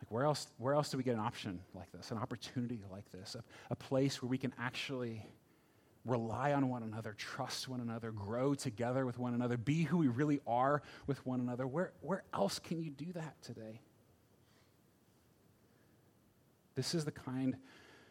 Like, 0.00 0.08
where 0.08 0.22
else, 0.22 0.46
where 0.58 0.74
else 0.74 0.88
do 0.88 0.98
we 0.98 1.02
get 1.02 1.14
an 1.14 1.20
option 1.20 1.58
like 1.74 1.90
this, 1.90 2.12
an 2.12 2.18
opportunity 2.18 2.78
like 2.92 3.10
this, 3.10 3.34
a, 3.34 3.42
a 3.72 3.74
place 3.74 4.22
where 4.22 4.28
we 4.28 4.38
can 4.38 4.52
actually 4.56 5.26
rely 6.04 6.52
on 6.52 6.68
one 6.68 6.82
another, 6.82 7.14
trust 7.16 7.68
one 7.68 7.80
another, 7.80 8.10
grow 8.10 8.54
together 8.54 9.06
with 9.06 9.18
one 9.18 9.34
another, 9.34 9.56
be 9.56 9.84
who 9.84 9.98
we 9.98 10.08
really 10.08 10.40
are 10.46 10.82
with 11.06 11.24
one 11.24 11.40
another. 11.40 11.66
Where, 11.66 11.92
where 12.00 12.24
else 12.34 12.58
can 12.58 12.82
you 12.82 12.90
do 12.90 13.12
that 13.12 13.40
today? 13.42 13.80
This 16.74 16.94
is 16.94 17.04
the 17.04 17.12
kind 17.12 17.56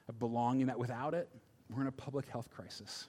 of 0.07 0.19
belonging 0.19 0.67
that 0.67 0.79
without 0.79 1.13
it, 1.13 1.29
we're 1.69 1.81
in 1.81 1.87
a 1.87 1.91
public 1.91 2.27
health 2.29 2.49
crisis. 2.49 3.07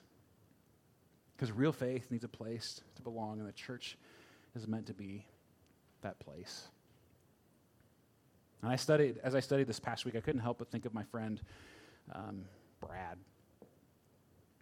Because 1.35 1.51
real 1.51 1.71
faith 1.71 2.11
needs 2.11 2.23
a 2.23 2.29
place 2.29 2.81
to 2.95 3.01
belong, 3.01 3.39
and 3.39 3.47
the 3.47 3.53
church 3.53 3.97
is 4.55 4.67
meant 4.67 4.87
to 4.87 4.93
be 4.93 5.25
that 6.01 6.19
place. 6.19 6.67
And 8.61 8.71
I 8.71 8.75
studied, 8.75 9.19
as 9.23 9.35
I 9.35 9.39
studied 9.39 9.67
this 9.67 9.79
past 9.79 10.05
week, 10.05 10.15
I 10.15 10.21
couldn't 10.21 10.41
help 10.41 10.59
but 10.59 10.71
think 10.71 10.85
of 10.85 10.93
my 10.93 11.03
friend 11.03 11.41
um, 12.13 12.45
Brad. 12.79 13.17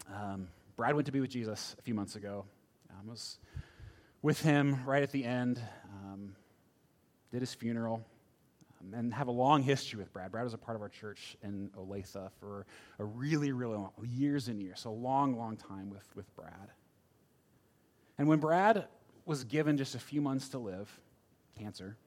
Um, 0.07 0.47
Brad 0.75 0.95
went 0.95 1.05
to 1.05 1.11
be 1.11 1.19
with 1.19 1.29
Jesus 1.29 1.75
a 1.77 1.81
few 1.81 1.93
months 1.93 2.15
ago. 2.15 2.45
I 2.89 2.99
um, 2.99 3.07
was 3.07 3.37
with 4.21 4.41
him 4.41 4.83
right 4.85 5.03
at 5.03 5.11
the 5.11 5.25
end, 5.25 5.59
um, 6.03 6.35
did 7.31 7.41
his 7.41 7.53
funeral, 7.53 8.05
um, 8.81 8.93
and 8.93 9.13
have 9.13 9.27
a 9.27 9.31
long 9.31 9.63
history 9.63 9.99
with 9.99 10.11
Brad. 10.13 10.31
Brad 10.31 10.43
was 10.43 10.53
a 10.53 10.57
part 10.57 10.75
of 10.75 10.81
our 10.81 10.89
church 10.89 11.37
in 11.43 11.69
Olathe 11.77 12.29
for 12.39 12.65
a 12.99 13.05
really, 13.05 13.51
really 13.51 13.75
long, 13.75 13.91
years 14.03 14.47
and 14.47 14.61
years, 14.61 14.81
so 14.81 14.89
a 14.89 14.91
long, 14.91 15.37
long 15.37 15.57
time 15.57 15.89
with, 15.89 16.07
with 16.15 16.33
Brad. 16.35 16.71
And 18.17 18.27
when 18.27 18.39
Brad 18.39 18.87
was 19.25 19.43
given 19.43 19.77
just 19.77 19.95
a 19.95 19.99
few 19.99 20.21
months 20.21 20.49
to 20.49 20.59
live, 20.59 20.99
cancer, 21.57 21.97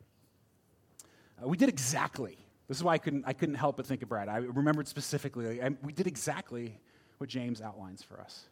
uh, 1.42 1.48
we 1.48 1.56
did 1.56 1.68
exactly. 1.68 2.38
This 2.68 2.76
is 2.76 2.84
why 2.84 2.94
I 2.94 2.98
couldn't, 2.98 3.24
I 3.26 3.32
couldn't 3.32 3.56
help 3.56 3.76
but 3.76 3.86
think 3.86 4.02
of 4.02 4.08
Brad. 4.08 4.28
I 4.28 4.36
remembered 4.36 4.88
specifically. 4.88 5.62
I, 5.62 5.70
we 5.82 5.92
did 5.92 6.06
exactly 6.06 6.78
what 7.24 7.30
James 7.30 7.62
outlines 7.62 8.02
for 8.02 8.20
us. 8.20 8.44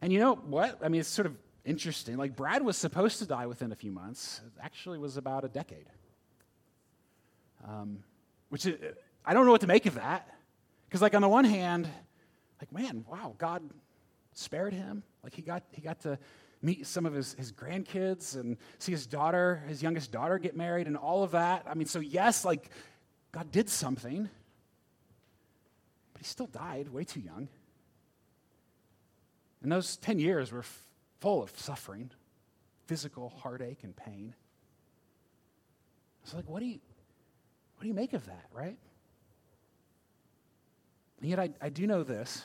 And 0.00 0.10
you 0.10 0.18
know 0.18 0.34
what? 0.34 0.78
I 0.82 0.88
mean, 0.88 1.02
it's 1.02 1.10
sort 1.10 1.26
of 1.26 1.36
interesting. 1.62 2.16
Like, 2.16 2.34
Brad 2.34 2.64
was 2.64 2.78
supposed 2.78 3.18
to 3.18 3.26
die 3.26 3.46
within 3.46 3.70
a 3.70 3.74
few 3.74 3.92
months, 3.92 4.40
it 4.46 4.52
actually 4.62 4.98
was 4.98 5.18
about 5.18 5.44
a 5.44 5.48
decade. 5.48 5.84
Um, 7.68 7.98
which 8.48 8.64
is, 8.64 8.80
I 9.26 9.34
don't 9.34 9.44
know 9.44 9.52
what 9.52 9.60
to 9.60 9.66
make 9.66 9.84
of 9.84 9.96
that. 9.96 10.26
Because, 10.88 11.02
like, 11.02 11.14
on 11.14 11.20
the 11.20 11.28
one 11.28 11.44
hand, 11.44 11.86
like, 12.58 12.72
man, 12.72 13.04
wow, 13.06 13.34
God 13.36 13.62
spared 14.32 14.72
him. 14.72 15.02
Like, 15.22 15.34
he 15.34 15.42
got, 15.42 15.64
he 15.70 15.82
got 15.82 16.00
to 16.00 16.18
meet 16.62 16.86
some 16.86 17.04
of 17.04 17.12
his, 17.12 17.34
his 17.34 17.52
grandkids 17.52 18.36
and 18.36 18.56
see 18.78 18.92
his 18.92 19.06
daughter, 19.06 19.62
his 19.68 19.82
youngest 19.82 20.12
daughter, 20.12 20.38
get 20.38 20.56
married 20.56 20.86
and 20.86 20.96
all 20.96 21.22
of 21.22 21.32
that. 21.32 21.66
I 21.68 21.74
mean, 21.74 21.86
so 21.86 22.00
yes, 22.00 22.42
like, 22.42 22.70
God 23.32 23.52
did 23.52 23.68
something 23.68 24.30
he 26.22 26.28
still 26.28 26.46
died 26.46 26.88
way 26.88 27.02
too 27.02 27.18
young. 27.18 27.48
And 29.60 29.72
those 29.72 29.96
10 29.96 30.20
years 30.20 30.52
were 30.52 30.60
f- 30.60 30.86
full 31.18 31.42
of 31.42 31.50
suffering, 31.58 32.12
physical 32.86 33.30
heartache 33.42 33.80
and 33.82 33.96
pain. 33.96 34.32
So, 36.22 36.36
like, 36.36 36.48
what 36.48 36.60
do 36.60 36.66
you, 36.66 36.78
what 37.74 37.82
do 37.82 37.88
you 37.88 37.94
make 37.94 38.12
of 38.12 38.24
that, 38.26 38.46
right? 38.52 38.76
And 41.20 41.28
yet, 41.28 41.40
I, 41.40 41.50
I 41.60 41.70
do 41.70 41.88
know 41.88 42.04
this. 42.04 42.44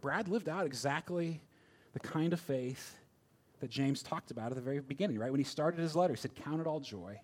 Brad 0.00 0.28
lived 0.28 0.48
out 0.48 0.64
exactly 0.64 1.42
the 1.92 2.00
kind 2.00 2.32
of 2.32 2.40
faith 2.40 2.96
that 3.60 3.68
James 3.68 4.02
talked 4.02 4.30
about 4.30 4.50
at 4.50 4.54
the 4.54 4.62
very 4.62 4.80
beginning, 4.80 5.18
right? 5.18 5.30
When 5.30 5.40
he 5.40 5.44
started 5.44 5.78
his 5.78 5.94
letter, 5.94 6.14
he 6.14 6.18
said, 6.18 6.34
Count 6.34 6.62
it 6.62 6.66
all 6.66 6.80
joy 6.80 7.20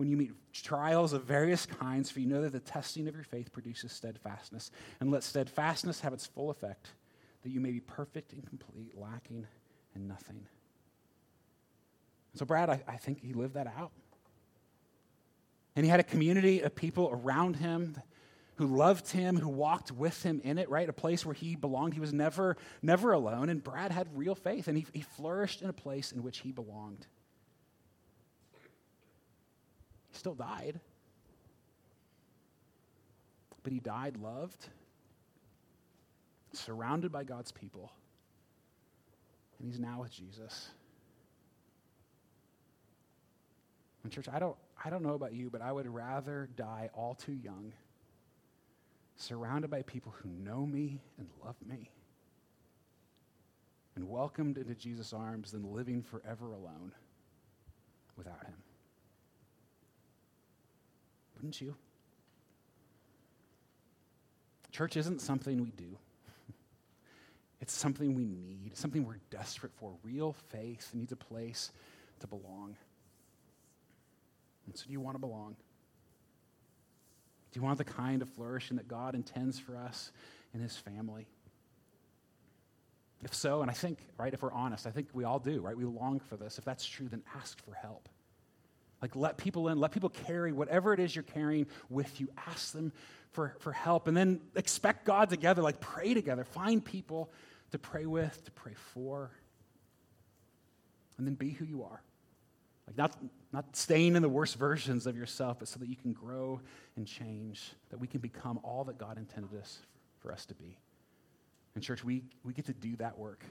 when 0.00 0.08
you 0.08 0.16
meet 0.16 0.32
trials 0.54 1.12
of 1.12 1.24
various 1.24 1.66
kinds, 1.66 2.10
for 2.10 2.20
you 2.20 2.26
know 2.26 2.40
that 2.40 2.52
the 2.52 2.58
testing 2.60 3.06
of 3.06 3.14
your 3.14 3.22
faith 3.22 3.52
produces 3.52 3.92
steadfastness. 3.92 4.70
And 4.98 5.10
let 5.10 5.22
steadfastness 5.22 6.00
have 6.00 6.14
its 6.14 6.24
full 6.24 6.48
effect, 6.48 6.92
that 7.42 7.50
you 7.50 7.60
may 7.60 7.70
be 7.70 7.80
perfect 7.80 8.32
and 8.32 8.42
complete, 8.46 8.96
lacking 8.96 9.46
in 9.94 10.08
nothing. 10.08 10.46
So, 12.34 12.46
Brad, 12.46 12.70
I, 12.70 12.82
I 12.88 12.96
think 12.96 13.20
he 13.20 13.34
lived 13.34 13.52
that 13.54 13.66
out. 13.66 13.90
And 15.76 15.84
he 15.84 15.90
had 15.90 16.00
a 16.00 16.04
community 16.04 16.62
of 16.62 16.74
people 16.74 17.10
around 17.12 17.56
him 17.56 17.98
who 18.54 18.68
loved 18.68 19.10
him, 19.10 19.36
who 19.36 19.50
walked 19.50 19.92
with 19.92 20.22
him 20.22 20.40
in 20.42 20.56
it, 20.56 20.70
right? 20.70 20.88
A 20.88 20.94
place 20.94 21.26
where 21.26 21.34
he 21.34 21.56
belonged. 21.56 21.92
He 21.92 22.00
was 22.00 22.14
never, 22.14 22.56
never 22.80 23.12
alone. 23.12 23.50
And 23.50 23.62
Brad 23.62 23.92
had 23.92 24.08
real 24.16 24.34
faith, 24.34 24.66
and 24.66 24.78
he, 24.78 24.86
he 24.94 25.02
flourished 25.02 25.60
in 25.60 25.68
a 25.68 25.74
place 25.74 26.10
in 26.10 26.22
which 26.22 26.38
he 26.38 26.52
belonged. 26.52 27.06
He 30.09 30.09
still 30.20 30.34
died. 30.34 30.78
But 33.62 33.72
he 33.72 33.80
died 33.80 34.18
loved, 34.18 34.68
surrounded 36.52 37.10
by 37.10 37.24
God's 37.24 37.52
people, 37.52 37.90
and 39.58 39.66
he's 39.66 39.80
now 39.80 40.02
with 40.02 40.12
Jesus. 40.12 40.68
And 44.04 44.12
church, 44.12 44.28
I 44.30 44.38
don't, 44.38 44.56
I 44.82 44.90
don't 44.90 45.02
know 45.02 45.14
about 45.14 45.32
you, 45.32 45.48
but 45.50 45.62
I 45.62 45.72
would 45.72 45.86
rather 45.86 46.48
die 46.54 46.90
all 46.94 47.14
too 47.14 47.38
young, 47.42 47.72
surrounded 49.16 49.70
by 49.70 49.82
people 49.82 50.14
who 50.22 50.28
know 50.28 50.66
me 50.66 51.00
and 51.18 51.28
love 51.44 51.56
me, 51.66 51.90
and 53.96 54.08
welcomed 54.08 54.58
into 54.58 54.74
Jesus' 54.74 55.14
arms 55.14 55.52
than 55.52 55.74
living 55.74 56.02
forever 56.02 56.52
alone 56.52 56.92
without 58.16 58.44
him. 58.44 58.56
Wouldn't 61.40 61.60
you? 61.60 61.74
Church 64.72 64.96
isn't 64.98 65.22
something 65.22 65.62
we 65.62 65.70
do. 65.70 65.96
It's 67.62 67.72
something 67.72 68.14
we 68.14 68.24
need, 68.24 68.76
something 68.76 69.06
we're 69.06 69.20
desperate 69.30 69.72
for. 69.76 69.92
Real 70.02 70.34
faith 70.50 70.90
needs 70.92 71.12
a 71.12 71.16
place 71.16 71.72
to 72.20 72.26
belong. 72.26 72.76
And 74.66 74.76
so, 74.76 74.84
do 74.86 74.92
you 74.92 75.00
want 75.00 75.14
to 75.14 75.18
belong? 75.18 75.56
Do 77.52 77.58
you 77.58 77.64
want 77.64 77.78
the 77.78 77.84
kind 77.84 78.22
of 78.22 78.28
flourishing 78.28 78.76
that 78.76 78.86
God 78.86 79.14
intends 79.14 79.58
for 79.58 79.76
us 79.76 80.12
in 80.54 80.60
His 80.60 80.76
family? 80.76 81.26
If 83.22 83.34
so, 83.34 83.62
and 83.62 83.70
I 83.70 83.74
think, 83.74 83.98
right, 84.18 84.32
if 84.32 84.42
we're 84.42 84.52
honest, 84.52 84.86
I 84.86 84.90
think 84.90 85.08
we 85.12 85.24
all 85.24 85.38
do, 85.38 85.60
right? 85.60 85.76
We 85.76 85.84
long 85.84 86.20
for 86.20 86.36
this. 86.36 86.58
If 86.58 86.64
that's 86.64 86.86
true, 86.86 87.08
then 87.08 87.22
ask 87.34 87.62
for 87.64 87.74
help. 87.74 88.08
Like, 89.02 89.16
let 89.16 89.38
people 89.38 89.68
in, 89.68 89.78
let 89.78 89.92
people 89.92 90.10
carry 90.10 90.52
whatever 90.52 90.92
it 90.92 91.00
is 91.00 91.14
you're 91.14 91.22
carrying 91.22 91.66
with 91.88 92.20
you. 92.20 92.28
Ask 92.46 92.72
them 92.72 92.92
for, 93.32 93.54
for 93.60 93.72
help, 93.72 94.08
and 94.08 94.16
then 94.16 94.40
expect 94.56 95.04
God 95.04 95.30
together, 95.30 95.62
like, 95.62 95.80
pray 95.80 96.14
together. 96.14 96.44
Find 96.44 96.84
people 96.84 97.30
to 97.70 97.78
pray 97.78 98.04
with, 98.04 98.44
to 98.44 98.50
pray 98.50 98.74
for, 98.74 99.30
and 101.16 101.26
then 101.26 101.34
be 101.34 101.50
who 101.50 101.64
you 101.64 101.84
are. 101.84 102.02
Like, 102.86 102.98
not, 102.98 103.16
not 103.52 103.76
staying 103.76 104.16
in 104.16 104.22
the 104.22 104.28
worst 104.28 104.56
versions 104.56 105.06
of 105.06 105.16
yourself, 105.16 105.60
but 105.60 105.68
so 105.68 105.78
that 105.78 105.88
you 105.88 105.96
can 105.96 106.12
grow 106.12 106.60
and 106.96 107.06
change, 107.06 107.72
that 107.90 108.00
we 108.00 108.08
can 108.08 108.20
become 108.20 108.58
all 108.64 108.84
that 108.84 108.98
God 108.98 109.16
intended 109.16 109.56
us 109.58 109.78
for 110.18 110.32
us 110.32 110.44
to 110.46 110.54
be. 110.54 110.76
And, 111.76 111.84
church, 111.84 112.02
we, 112.02 112.24
we 112.42 112.52
get 112.52 112.66
to 112.66 112.74
do 112.74 112.96
that 112.96 113.16
work 113.16 113.44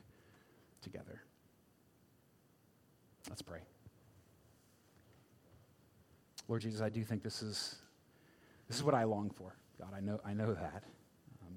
together. 0.81 1.21
Let's 3.29 3.41
pray. 3.41 3.59
Lord 6.49 6.63
Jesus, 6.63 6.81
I 6.81 6.89
do 6.89 7.03
think 7.03 7.21
this 7.21 7.43
is, 7.43 7.75
this 8.67 8.75
is 8.75 8.83
what 8.83 8.95
I 8.95 9.03
long 9.03 9.29
for. 9.29 9.55
God, 9.79 9.93
I 9.95 9.99
know, 9.99 10.19
I 10.25 10.33
know 10.33 10.51
that. 10.51 10.83
Um, 11.43 11.53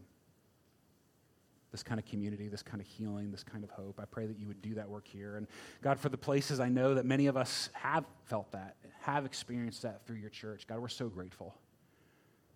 this 1.72 1.82
kind 1.82 1.98
of 1.98 2.04
community, 2.04 2.46
this 2.48 2.62
kind 2.62 2.78
of 2.78 2.86
healing, 2.86 3.32
this 3.32 3.42
kind 3.42 3.64
of 3.64 3.70
hope. 3.70 3.98
I 4.00 4.04
pray 4.04 4.26
that 4.26 4.38
you 4.38 4.46
would 4.48 4.60
do 4.60 4.74
that 4.74 4.88
work 4.88 5.08
here. 5.08 5.36
And 5.36 5.46
God, 5.80 5.98
for 5.98 6.10
the 6.10 6.18
places 6.18 6.60
I 6.60 6.68
know 6.68 6.92
that 6.94 7.06
many 7.06 7.26
of 7.26 7.38
us 7.38 7.70
have 7.72 8.04
felt 8.26 8.52
that, 8.52 8.76
have 9.00 9.24
experienced 9.24 9.80
that 9.80 10.06
through 10.06 10.16
your 10.16 10.28
church, 10.28 10.66
God, 10.66 10.78
we're 10.78 10.88
so 10.88 11.08
grateful. 11.08 11.54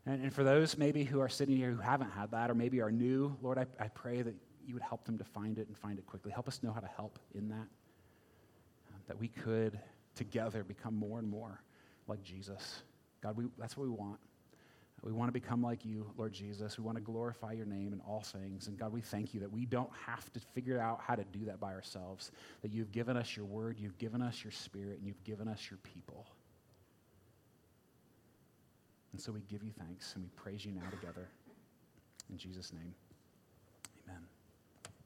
And, 0.04 0.22
and 0.22 0.32
for 0.32 0.44
those 0.44 0.76
maybe 0.76 1.04
who 1.04 1.20
are 1.20 1.30
sitting 1.30 1.56
here 1.56 1.70
who 1.70 1.80
haven't 1.80 2.10
had 2.10 2.32
that 2.32 2.50
or 2.50 2.54
maybe 2.54 2.82
are 2.82 2.92
new, 2.92 3.34
Lord, 3.40 3.56
I, 3.56 3.64
I 3.82 3.88
pray 3.88 4.20
that 4.20 4.34
you 4.66 4.74
would 4.74 4.82
help 4.82 5.04
them 5.04 5.16
to 5.16 5.24
find 5.24 5.58
it 5.58 5.68
and 5.68 5.78
find 5.78 5.98
it 5.98 6.04
quickly. 6.04 6.32
Help 6.32 6.48
us 6.48 6.62
know 6.62 6.72
how 6.72 6.80
to 6.80 6.90
help 6.96 7.18
in 7.34 7.48
that, 7.48 7.56
um, 7.56 9.00
that 9.08 9.18
we 9.18 9.28
could 9.28 9.80
together 10.14 10.64
become 10.64 10.94
more 10.94 11.18
and 11.18 11.26
more 11.26 11.62
like 12.08 12.22
Jesus. 12.22 12.82
God, 13.22 13.36
we, 13.36 13.44
that's 13.58 13.76
what 13.76 13.84
we 13.84 13.90
want. 13.90 14.18
We 15.02 15.12
want 15.12 15.28
to 15.28 15.32
become 15.32 15.62
like 15.62 15.84
you, 15.84 16.10
Lord 16.16 16.32
Jesus. 16.32 16.78
We 16.78 16.84
want 16.84 16.96
to 16.96 17.02
glorify 17.02 17.52
your 17.52 17.66
name 17.66 17.92
in 17.92 18.00
all 18.00 18.22
things. 18.22 18.66
And 18.66 18.76
God, 18.76 18.92
we 18.92 19.00
thank 19.00 19.34
you 19.34 19.40
that 19.40 19.52
we 19.52 19.64
don't 19.64 19.90
have 20.04 20.32
to 20.32 20.40
figure 20.40 20.80
out 20.80 21.00
how 21.00 21.14
to 21.14 21.24
do 21.32 21.44
that 21.44 21.60
by 21.60 21.72
ourselves, 21.72 22.32
that 22.62 22.72
you've 22.72 22.90
given 22.90 23.16
us 23.16 23.36
your 23.36 23.46
word, 23.46 23.78
you've 23.78 23.98
given 23.98 24.20
us 24.20 24.42
your 24.42 24.50
spirit, 24.50 24.98
and 24.98 25.06
you've 25.06 25.22
given 25.22 25.48
us 25.48 25.68
your 25.70 25.78
people. 25.78 26.26
And 29.12 29.20
so 29.20 29.32
we 29.32 29.42
give 29.48 29.62
you 29.62 29.72
thanks 29.78 30.14
and 30.14 30.24
we 30.24 30.30
praise 30.30 30.64
you 30.64 30.72
now 30.72 30.90
together. 30.90 31.28
In 32.28 32.36
Jesus' 32.36 32.72
name. 32.72 32.94